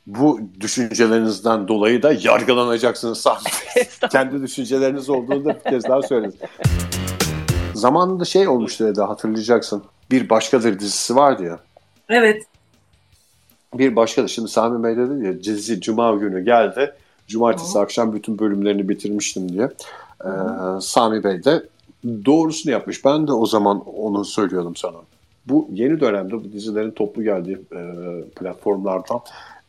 Bu 0.07 0.39
düşüncelerinizden 0.59 1.67
dolayı 1.67 2.03
da 2.03 2.13
yargılanacaksınız 2.23 3.17
Sami 3.17 3.39
Bey. 3.75 3.83
Kendi 4.11 4.41
düşünceleriniz 4.41 5.09
olduğunu 5.09 5.45
da 5.45 5.55
bir 5.55 5.69
kez 5.69 5.83
daha 5.83 6.01
söylediniz. 6.01 6.35
Zamanında 7.73 8.25
şey 8.25 8.47
olmuştu 8.47 8.85
dedi 8.85 9.01
hatırlayacaksın. 9.01 9.83
Bir 10.11 10.29
Başkadır 10.29 10.79
dizisi 10.79 11.15
vardı 11.15 11.43
ya. 11.43 11.59
Evet. 12.09 12.43
Bir 13.73 13.95
başka 13.95 14.23
da 14.23 14.27
şimdi 14.27 14.47
Sami 14.47 14.83
Bey 14.83 14.97
dedi 14.97 15.25
ya 15.25 15.43
dizi 15.43 15.81
Cuma 15.81 16.15
günü 16.15 16.45
geldi. 16.45 16.93
Cumartesi 17.27 17.79
akşam 17.79 18.13
bütün 18.13 18.39
bölümlerini 18.39 18.89
bitirmiştim 18.89 19.49
diye. 19.49 19.69
Ee, 20.25 20.29
Sami 20.81 21.23
Bey 21.23 21.43
de 21.43 21.63
doğrusunu 22.25 22.71
yapmış. 22.71 23.05
Ben 23.05 23.27
de 23.27 23.31
o 23.33 23.45
zaman 23.45 23.83
onu 23.85 24.25
söylüyordum 24.25 24.75
sana. 24.75 24.97
Bu 25.45 25.67
yeni 25.71 25.99
dönemde 25.99 26.31
bu 26.31 26.51
dizilerin 26.51 26.91
toplu 26.91 27.23
geldiği 27.23 27.57
e, 27.71 27.81
platformlardan 28.35 29.19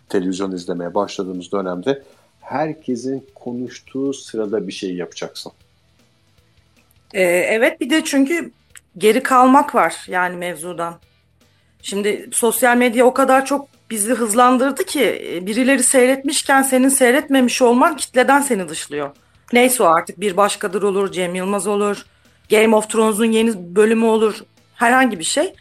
televizyon 0.09 0.53
izlemeye 0.53 0.95
başladığımız 0.95 1.53
dönemde 1.53 2.03
herkesin 2.41 3.27
konuştuğu 3.35 4.15
sırada 4.15 4.67
bir 4.67 4.73
şey 4.73 4.95
yapacaksın. 4.95 5.53
Ee, 7.15 7.23
evet 7.23 7.81
bir 7.81 7.91
de 7.91 8.05
çünkü 8.05 8.51
geri 8.99 9.23
kalmak 9.23 9.75
var 9.75 9.97
yani 10.09 10.37
mevzudan. 10.37 10.95
Şimdi 11.83 12.29
sosyal 12.33 12.77
medya 12.77 13.05
o 13.05 13.15
kadar 13.15 13.47
çok 13.47 13.69
bizi 13.91 14.13
hızlandırdı 14.13 14.85
ki 14.85 15.31
e, 15.33 15.47
birileri 15.47 15.83
seyretmişken 15.83 16.63
senin 16.63 16.89
seyretmemiş 16.89 17.63
olman 17.63 17.97
kitleden 17.97 18.41
seni 18.41 18.69
dışlıyor. 18.69 19.11
Neyse 19.53 19.83
o 19.83 19.87
artık 19.87 20.21
bir 20.21 20.37
başkadır 20.37 20.83
olur, 20.83 21.13
Cem 21.13 21.35
Yılmaz 21.35 21.67
olur, 21.67 22.07
Game 22.51 22.77
of 22.77 22.91
Thrones'un 22.91 23.33
yeni 23.33 23.77
bölümü 23.77 24.05
olur, 24.05 24.45
herhangi 24.75 25.19
bir 25.19 25.25
şey. 25.25 25.55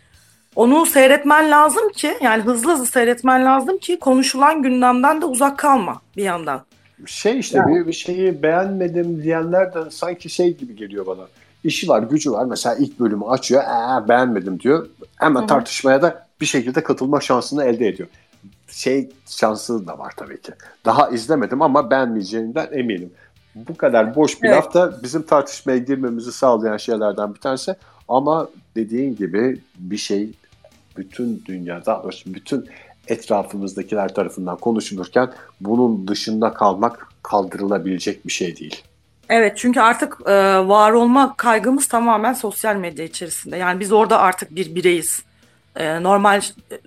Onu 0.57 0.85
seyretmen 0.85 1.51
lazım 1.51 1.89
ki 1.89 2.17
yani 2.21 2.43
hızlı 2.43 2.71
hızlı 2.71 2.85
seyretmen 2.85 3.45
lazım 3.45 3.77
ki 3.77 3.99
konuşulan 3.99 4.63
gündemden 4.63 5.21
de 5.21 5.25
uzak 5.25 5.59
kalma 5.59 6.01
bir 6.17 6.23
yandan. 6.23 6.61
Şey 7.05 7.39
işte 7.39 7.59
bir, 7.67 7.87
bir 7.87 7.93
şeyi 7.93 8.43
beğenmedim 8.43 9.23
diyenler 9.23 9.73
de 9.73 9.79
sanki 9.91 10.29
şey 10.29 10.57
gibi 10.57 10.75
geliyor 10.75 11.05
bana. 11.05 11.27
İşi 11.63 11.89
var, 11.89 12.03
gücü 12.03 12.31
var. 12.31 12.45
Mesela 12.45 12.75
ilk 12.75 12.99
bölümü 12.99 13.25
açıyor, 13.25 13.63
Aa, 13.67 14.07
beğenmedim 14.07 14.59
diyor. 14.59 14.87
Hemen 15.15 15.39
Hı-hı. 15.39 15.47
tartışmaya 15.47 16.01
da 16.01 16.27
bir 16.41 16.45
şekilde 16.45 16.83
katılma 16.83 17.21
şansını 17.21 17.63
elde 17.63 17.87
ediyor. 17.87 18.09
Şey 18.67 19.09
şansı 19.25 19.87
da 19.87 19.99
var 19.99 20.13
tabii 20.17 20.41
ki. 20.41 20.51
Daha 20.85 21.09
izlemedim 21.09 21.61
ama 21.61 21.91
beğenmeyeceğinden 21.91 22.67
eminim. 22.71 23.11
Bu 23.55 23.77
kadar 23.77 24.15
boş 24.15 24.41
bir 24.41 24.47
Evet. 24.47 24.57
laf 24.57 24.73
da 24.73 25.03
bizim 25.03 25.21
tartışmaya 25.21 25.77
girmemizi 25.77 26.31
sağlayan 26.31 26.77
şeylerden 26.77 27.33
bir 27.33 27.39
tanesi. 27.39 27.75
Ama 28.07 28.49
dediğin 28.75 29.15
gibi 29.15 29.61
bir 29.79 29.97
şey 29.97 30.31
bütün 30.97 31.43
dünyada, 31.45 32.01
doğrusu 32.03 32.33
bütün 32.33 32.65
etrafımızdakiler 33.07 34.13
tarafından 34.13 34.57
konuşulurken 34.57 35.31
bunun 35.61 36.07
dışında 36.07 36.53
kalmak 36.53 37.07
kaldırılabilecek 37.23 38.25
bir 38.25 38.31
şey 38.31 38.57
değil. 38.57 38.83
Evet 39.29 39.57
çünkü 39.57 39.79
artık 39.79 40.17
e, 40.25 40.33
var 40.67 40.91
olma 40.91 41.35
kaygımız 41.37 41.87
tamamen 41.87 42.33
sosyal 42.33 42.75
medya 42.75 43.05
içerisinde. 43.05 43.57
Yani 43.57 43.79
biz 43.79 43.91
orada 43.91 44.19
artık 44.19 44.55
bir 44.55 44.75
bireyiz. 44.75 45.23
E, 45.75 46.03
normal 46.03 46.41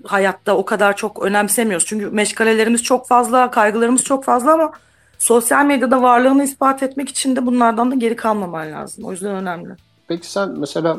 hayatta 0.04 0.56
o 0.56 0.64
kadar 0.64 0.96
çok 0.96 1.22
önemsemiyoruz. 1.22 1.86
Çünkü 1.86 2.06
meşgalelerimiz 2.06 2.82
çok 2.82 3.08
fazla, 3.08 3.50
kaygılarımız 3.50 4.04
çok 4.04 4.24
fazla 4.24 4.52
ama 4.52 4.72
sosyal 5.18 5.64
medyada 5.64 6.02
varlığını 6.02 6.44
ispat 6.44 6.82
etmek 6.82 7.08
için 7.08 7.36
de 7.36 7.46
bunlardan 7.46 7.90
da 7.90 7.94
geri 7.94 8.16
kalmaman 8.16 8.72
lazım. 8.72 9.04
O 9.04 9.12
yüzden 9.12 9.34
önemli. 9.34 9.70
Peki 10.08 10.30
sen 10.30 10.48
mesela 10.58 10.96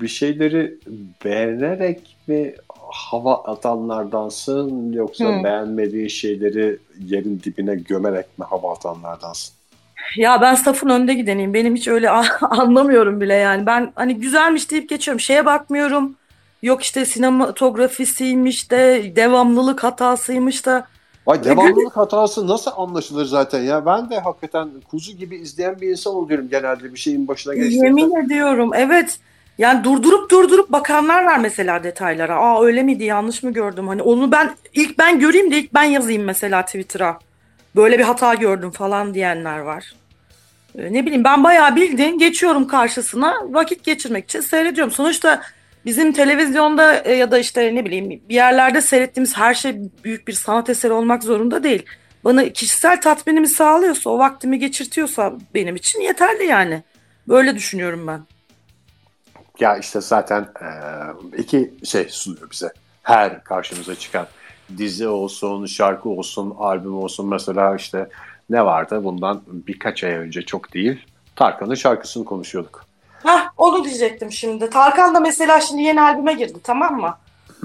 bir 0.00 0.08
şeyleri 0.08 0.78
beğenerek 1.24 2.16
mi 2.26 2.54
hava 2.90 3.34
atanlardansın 3.44 4.92
yoksa 4.92 5.38
Hı. 5.38 5.44
beğenmediğin 5.44 6.08
şeyleri 6.08 6.78
yerin 7.04 7.40
dibine 7.44 7.74
gömerek 7.74 8.38
mi 8.38 8.44
hava 8.44 8.72
atanlardansın? 8.72 9.54
Ya 10.16 10.40
ben 10.40 10.54
safın 10.54 10.88
önde 10.88 11.14
gideneyim. 11.14 11.54
Benim 11.54 11.76
hiç 11.76 11.88
öyle 11.88 12.10
anlamıyorum 12.40 13.20
bile 13.20 13.34
yani. 13.34 13.66
Ben 13.66 13.92
hani 13.94 14.16
güzelmiş 14.16 14.70
deyip 14.70 14.88
geçiyorum. 14.88 15.20
Şeye 15.20 15.46
bakmıyorum. 15.46 16.16
Yok 16.62 16.82
işte 16.82 17.04
sinematografisiymiş 17.04 18.70
de 18.70 19.12
devamlılık 19.16 19.84
hatasıymış 19.84 20.66
da. 20.66 20.86
Ay 21.26 21.44
devamlılık 21.44 21.96
hatası 21.96 22.46
nasıl 22.46 22.70
anlaşılır 22.76 23.24
zaten 23.24 23.62
ya? 23.62 23.86
Ben 23.86 24.10
de 24.10 24.18
hakikaten 24.18 24.68
kuzu 24.90 25.12
gibi 25.12 25.36
izleyen 25.36 25.80
bir 25.80 25.88
insan 25.88 26.14
oluyorum 26.14 26.48
genelde 26.48 26.92
bir 26.92 26.98
şeyin 26.98 27.28
başına 27.28 27.54
geçtiğimde. 27.54 27.86
Yemin 27.86 28.24
ediyorum 28.24 28.70
evet. 28.74 29.18
Yani 29.58 29.84
durdurup 29.84 30.30
durdurup 30.30 30.72
bakanlar 30.72 31.24
var 31.24 31.38
mesela 31.38 31.84
detaylara. 31.84 32.36
Aa 32.36 32.64
öyle 32.64 32.82
miydi 32.82 33.04
yanlış 33.04 33.42
mı 33.42 33.52
gördüm? 33.52 33.88
Hani 33.88 34.02
onu 34.02 34.32
ben 34.32 34.50
ilk 34.72 34.98
ben 34.98 35.18
göreyim 35.18 35.50
de 35.50 35.58
ilk 35.58 35.74
ben 35.74 35.82
yazayım 35.84 36.24
mesela 36.24 36.64
Twitter'a. 36.64 37.18
Böyle 37.76 37.98
bir 37.98 38.04
hata 38.04 38.34
gördüm 38.34 38.70
falan 38.70 39.14
diyenler 39.14 39.58
var. 39.58 39.94
Ee, 40.78 40.92
Ne 40.92 41.06
bileyim 41.06 41.24
ben 41.24 41.44
bayağı 41.44 41.76
bildiğin 41.76 42.18
geçiyorum 42.18 42.66
karşısına 42.66 43.36
vakit 43.50 43.84
geçirmek 43.84 44.24
için 44.24 44.40
seyrediyorum. 44.40 44.92
Sonuçta 44.92 45.42
bizim 45.84 46.12
televizyonda 46.12 46.96
e, 47.04 47.14
ya 47.14 47.30
da 47.30 47.38
işte 47.38 47.74
ne 47.74 47.84
bileyim 47.84 48.10
bir 48.28 48.34
yerlerde 48.34 48.80
seyrettiğimiz 48.80 49.36
her 49.36 49.54
şey 49.54 49.76
büyük 50.04 50.28
bir 50.28 50.32
sanat 50.32 50.70
eseri 50.70 50.92
olmak 50.92 51.22
zorunda 51.22 51.62
değil. 51.62 51.82
Bana 52.24 52.48
kişisel 52.48 53.00
tatminimi 53.00 53.48
sağlıyorsa, 53.48 54.10
o 54.10 54.18
vaktimi 54.18 54.58
geçirtiyorsa 54.58 55.32
benim 55.54 55.76
için 55.76 56.00
yeterli 56.00 56.44
yani. 56.44 56.82
Böyle 57.28 57.54
düşünüyorum 57.54 58.06
ben. 58.06 58.33
Ya 59.60 59.76
işte 59.76 60.00
zaten 60.00 60.42
e, 60.42 60.68
iki 61.38 61.74
şey 61.84 62.08
sunuyor 62.08 62.50
bize. 62.50 62.72
Her 63.02 63.44
karşımıza 63.44 63.94
çıkan 63.94 64.26
dizi 64.78 65.08
olsun, 65.08 65.66
şarkı 65.66 66.08
olsun, 66.08 66.54
albüm 66.58 66.96
olsun. 66.98 67.28
Mesela 67.28 67.76
işte 67.76 68.08
ne 68.50 68.64
vardı 68.64 69.04
bundan 69.04 69.42
birkaç 69.46 70.04
ay 70.04 70.12
önce 70.12 70.42
çok 70.42 70.74
değil. 70.74 71.06
Tarkan'ın 71.36 71.74
şarkısını 71.74 72.24
konuşuyorduk. 72.24 72.84
Hah 73.22 73.48
onu 73.56 73.84
diyecektim 73.84 74.32
şimdi. 74.32 74.70
Tarkan 74.70 75.14
da 75.14 75.20
mesela 75.20 75.60
şimdi 75.60 75.82
yeni 75.82 76.00
albüme 76.00 76.32
girdi 76.32 76.58
tamam 76.62 77.00
mı? 77.00 77.16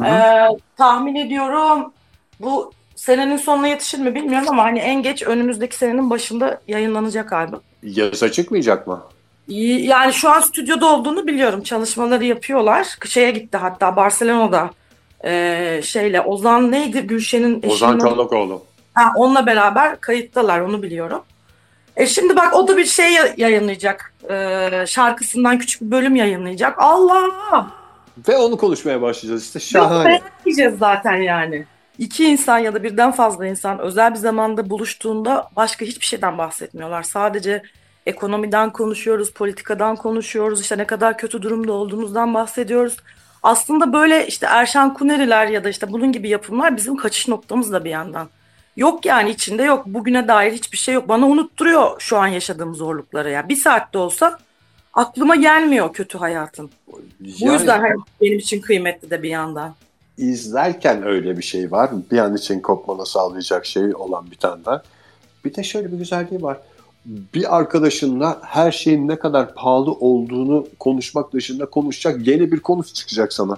Ee, 0.06 0.48
tahmin 0.78 1.16
ediyorum 1.16 1.94
bu 2.40 2.72
senenin 2.96 3.38
sonuna 3.38 3.68
yetişir 3.68 4.00
mi 4.00 4.16
bilmiyorum 4.16 4.48
ama 4.50 4.64
hani 4.64 4.80
en 4.80 5.04
geç 5.04 5.24
önümüzdeki 5.24 5.76
senenin 5.76 6.10
başında 6.10 6.62
yayınlanacak 6.68 7.34
albüm. 7.34 7.60
Yaza 7.84 8.32
çıkmayacak 8.32 8.88
mı? 8.88 9.04
Yani 9.50 10.14
şu 10.14 10.30
an 10.30 10.40
stüdyoda 10.40 10.86
olduğunu 10.86 11.28
biliyorum. 11.28 11.64
Çalışmaları 11.64 12.26
yapıyorlar. 12.26 12.88
Şeye 13.06 13.32
gitti 13.32 13.58
hatta 13.58 13.96
Barcelona'da 13.96 14.70
ee, 15.26 15.82
şeyle 15.84 16.22
Ozan 16.22 16.72
neydi 16.72 17.02
Gülşen'in 17.02 17.58
eşinin 17.58 17.74
Ozan? 17.74 18.00
Çolakoğlu. 18.00 18.64
Ha, 18.94 19.14
onunla 19.16 19.46
beraber 19.46 20.00
kayıttalar 20.02 20.60
onu 20.60 20.82
biliyorum. 20.84 21.22
E 21.98 22.08
şimdi 22.08 22.36
bak 22.36 22.54
o 22.56 22.68
da 22.68 22.78
bir 22.78 22.86
şey 22.86 23.12
ya- 23.14 23.34
yayınlayacak. 23.38 24.14
Ee, 24.30 24.86
şarkısından 24.88 25.60
küçük 25.60 25.82
bir 25.82 25.92
bölüm 25.92 26.16
yayınlayacak. 26.16 26.76
Allah! 26.78 27.68
Ve 28.28 28.38
onu 28.38 28.58
konuşmaya 28.58 29.02
başlayacağız 29.02 29.44
işte 29.56 29.80
Yok 29.80 29.88
şahane. 29.90 30.06
beğenmeyeceğiz 30.10 30.80
zaten 30.80 31.16
yani. 31.16 31.66
İki 31.98 32.26
insan 32.26 32.58
ya 32.58 32.74
da 32.74 32.84
birden 32.84 33.12
fazla 33.12 33.48
insan 33.48 33.80
özel 33.80 34.12
bir 34.12 34.20
zamanda 34.20 34.70
buluştuğunda 34.70 35.50
başka 35.56 35.86
hiçbir 35.86 36.06
şeyden 36.06 36.38
bahsetmiyorlar. 36.38 37.04
Sadece 37.04 37.64
ekonomiden 38.10 38.74
konuşuyoruz, 38.74 39.32
politikadan 39.34 39.96
konuşuyoruz, 39.96 40.62
işte 40.62 40.78
ne 40.78 40.88
kadar 40.88 41.18
kötü 41.18 41.42
durumda 41.42 41.74
olduğumuzdan 41.74 42.34
bahsediyoruz. 42.34 42.98
Aslında 43.44 43.94
böyle 43.94 44.28
işte 44.28 44.46
Erşan 44.50 44.94
Kuneriler 44.94 45.48
ya 45.48 45.64
da 45.64 45.70
işte 45.70 45.92
bunun 45.92 46.12
gibi 46.12 46.30
yapımlar 46.30 46.78
bizim 46.78 46.98
kaçış 46.98 47.28
noktamız 47.28 47.72
da 47.72 47.84
bir 47.86 47.90
yandan. 47.90 48.30
Yok 48.76 49.06
yani 49.06 49.30
içinde 49.30 49.64
yok. 49.64 49.86
Bugüne 49.86 50.28
dair 50.28 50.52
hiçbir 50.52 50.78
şey 50.78 50.94
yok. 50.94 51.10
Bana 51.10 51.28
unutturuyor 51.28 52.00
şu 52.00 52.18
an 52.18 52.28
yaşadığım 52.28 52.76
zorlukları 52.76 53.30
ya. 53.30 53.50
Bir 53.50 53.56
saatte 53.56 53.98
olsa 53.98 54.38
aklıma 54.94 55.36
gelmiyor 55.36 55.94
kötü 55.94 56.18
hayatım. 56.18 56.70
Bu 56.88 57.02
Yani 57.40 57.54
yüzden 57.54 57.80
hani 57.80 57.96
benim 58.22 58.40
için 58.40 58.62
kıymetli 58.62 59.10
de 59.10 59.24
bir 59.24 59.30
yandan. 59.30 59.76
izlerken 60.18 61.04
öyle 61.04 61.38
bir 61.38 61.44
şey 61.44 61.72
var. 61.72 61.90
Bir 62.12 62.18
an 62.18 62.36
için 62.36 62.60
kopmanı 62.60 63.06
sağlayacak 63.06 63.66
şey 63.66 63.96
olan 63.96 64.32
bir 64.32 64.36
tane 64.36 64.66
daha. 64.66 64.84
Bir 65.46 65.56
de 65.56 65.64
şöyle 65.64 65.92
bir 65.92 65.98
güzelliği 65.98 66.42
var. 66.42 66.58
Bir 67.10 67.58
arkadaşınla 67.58 68.40
her 68.42 68.72
şeyin 68.72 69.08
ne 69.08 69.20
kadar 69.20 69.56
pahalı 69.56 69.92
olduğunu 69.92 70.68
konuşmak 70.80 71.34
dışında 71.34 71.66
konuşacak 71.66 72.28
yeni 72.28 72.52
bir 72.52 72.60
konu 72.60 72.84
çıkacak 72.84 73.34
sana. 73.34 73.58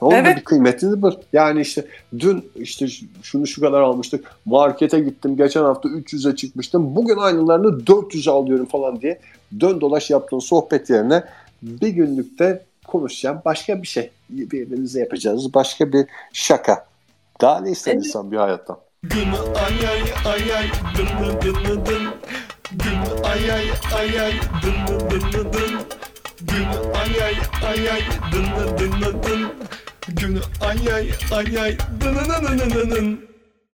Onun 0.00 0.12
da 0.12 0.16
Evet. 0.18 0.36
bir 0.36 0.44
kıymetini 0.44 1.02
bil. 1.02 1.16
Yani 1.32 1.60
işte 1.60 1.86
dün 2.18 2.50
işte 2.56 2.86
şunu 3.22 3.46
şu 3.46 3.60
kadar 3.60 3.80
almıştık. 3.80 4.36
Markete 4.44 5.00
gittim. 5.00 5.36
Geçen 5.36 5.62
hafta 5.62 5.88
300'e 5.88 6.36
çıkmıştım. 6.36 6.96
Bugün 6.96 7.16
aynılarını 7.16 7.66
400'e 7.84 8.32
alıyorum 8.32 8.66
falan 8.66 9.00
diye 9.00 9.20
dön 9.60 9.80
dolaş 9.80 10.10
yaptığın 10.10 10.38
sohbet 10.38 10.90
yerine 10.90 11.24
bir 11.62 11.88
günlükte 11.88 12.64
konuşacağım 12.86 13.40
başka 13.44 13.82
bir 13.82 13.86
şey. 13.86 14.10
Birbirimize 14.30 15.00
yapacağız 15.00 15.54
başka 15.54 15.92
bir 15.92 16.06
şaka. 16.32 16.86
Daha 17.40 17.60
ne 17.60 17.70
ister 17.70 17.92
Evet. 17.92 18.04
insan 18.06 18.32
bir 18.32 18.36
hayattan? 18.36 18.78
Dını 19.10 19.56
ay 19.58 19.88
ay 19.88 20.32
ay 20.32 20.54
ay 20.56 20.66
dını 20.98 21.42
dını 21.42 21.86
dın 21.86 22.08
Dını 22.78 23.28
ay 23.28 23.52
ay 23.52 23.70
ay 23.96 24.20
ay 24.20 24.32
dını 24.62 25.10
dını 25.10 25.52
dın 25.52 25.80
Dını 26.48 26.92
ay 26.94 27.22
ay 27.24 27.36
ay 27.68 27.90
ay 27.90 28.02
dını 28.32 28.78
dını 28.78 29.22
dın 29.22 29.52
Dını 30.20 30.40
ay 30.60 30.92
ay 30.92 31.10
ay 31.32 31.58
ay 31.60 31.76
dını 32.00 32.24
dını 32.28 32.58
dını 32.58 32.90
dın 32.90 33.31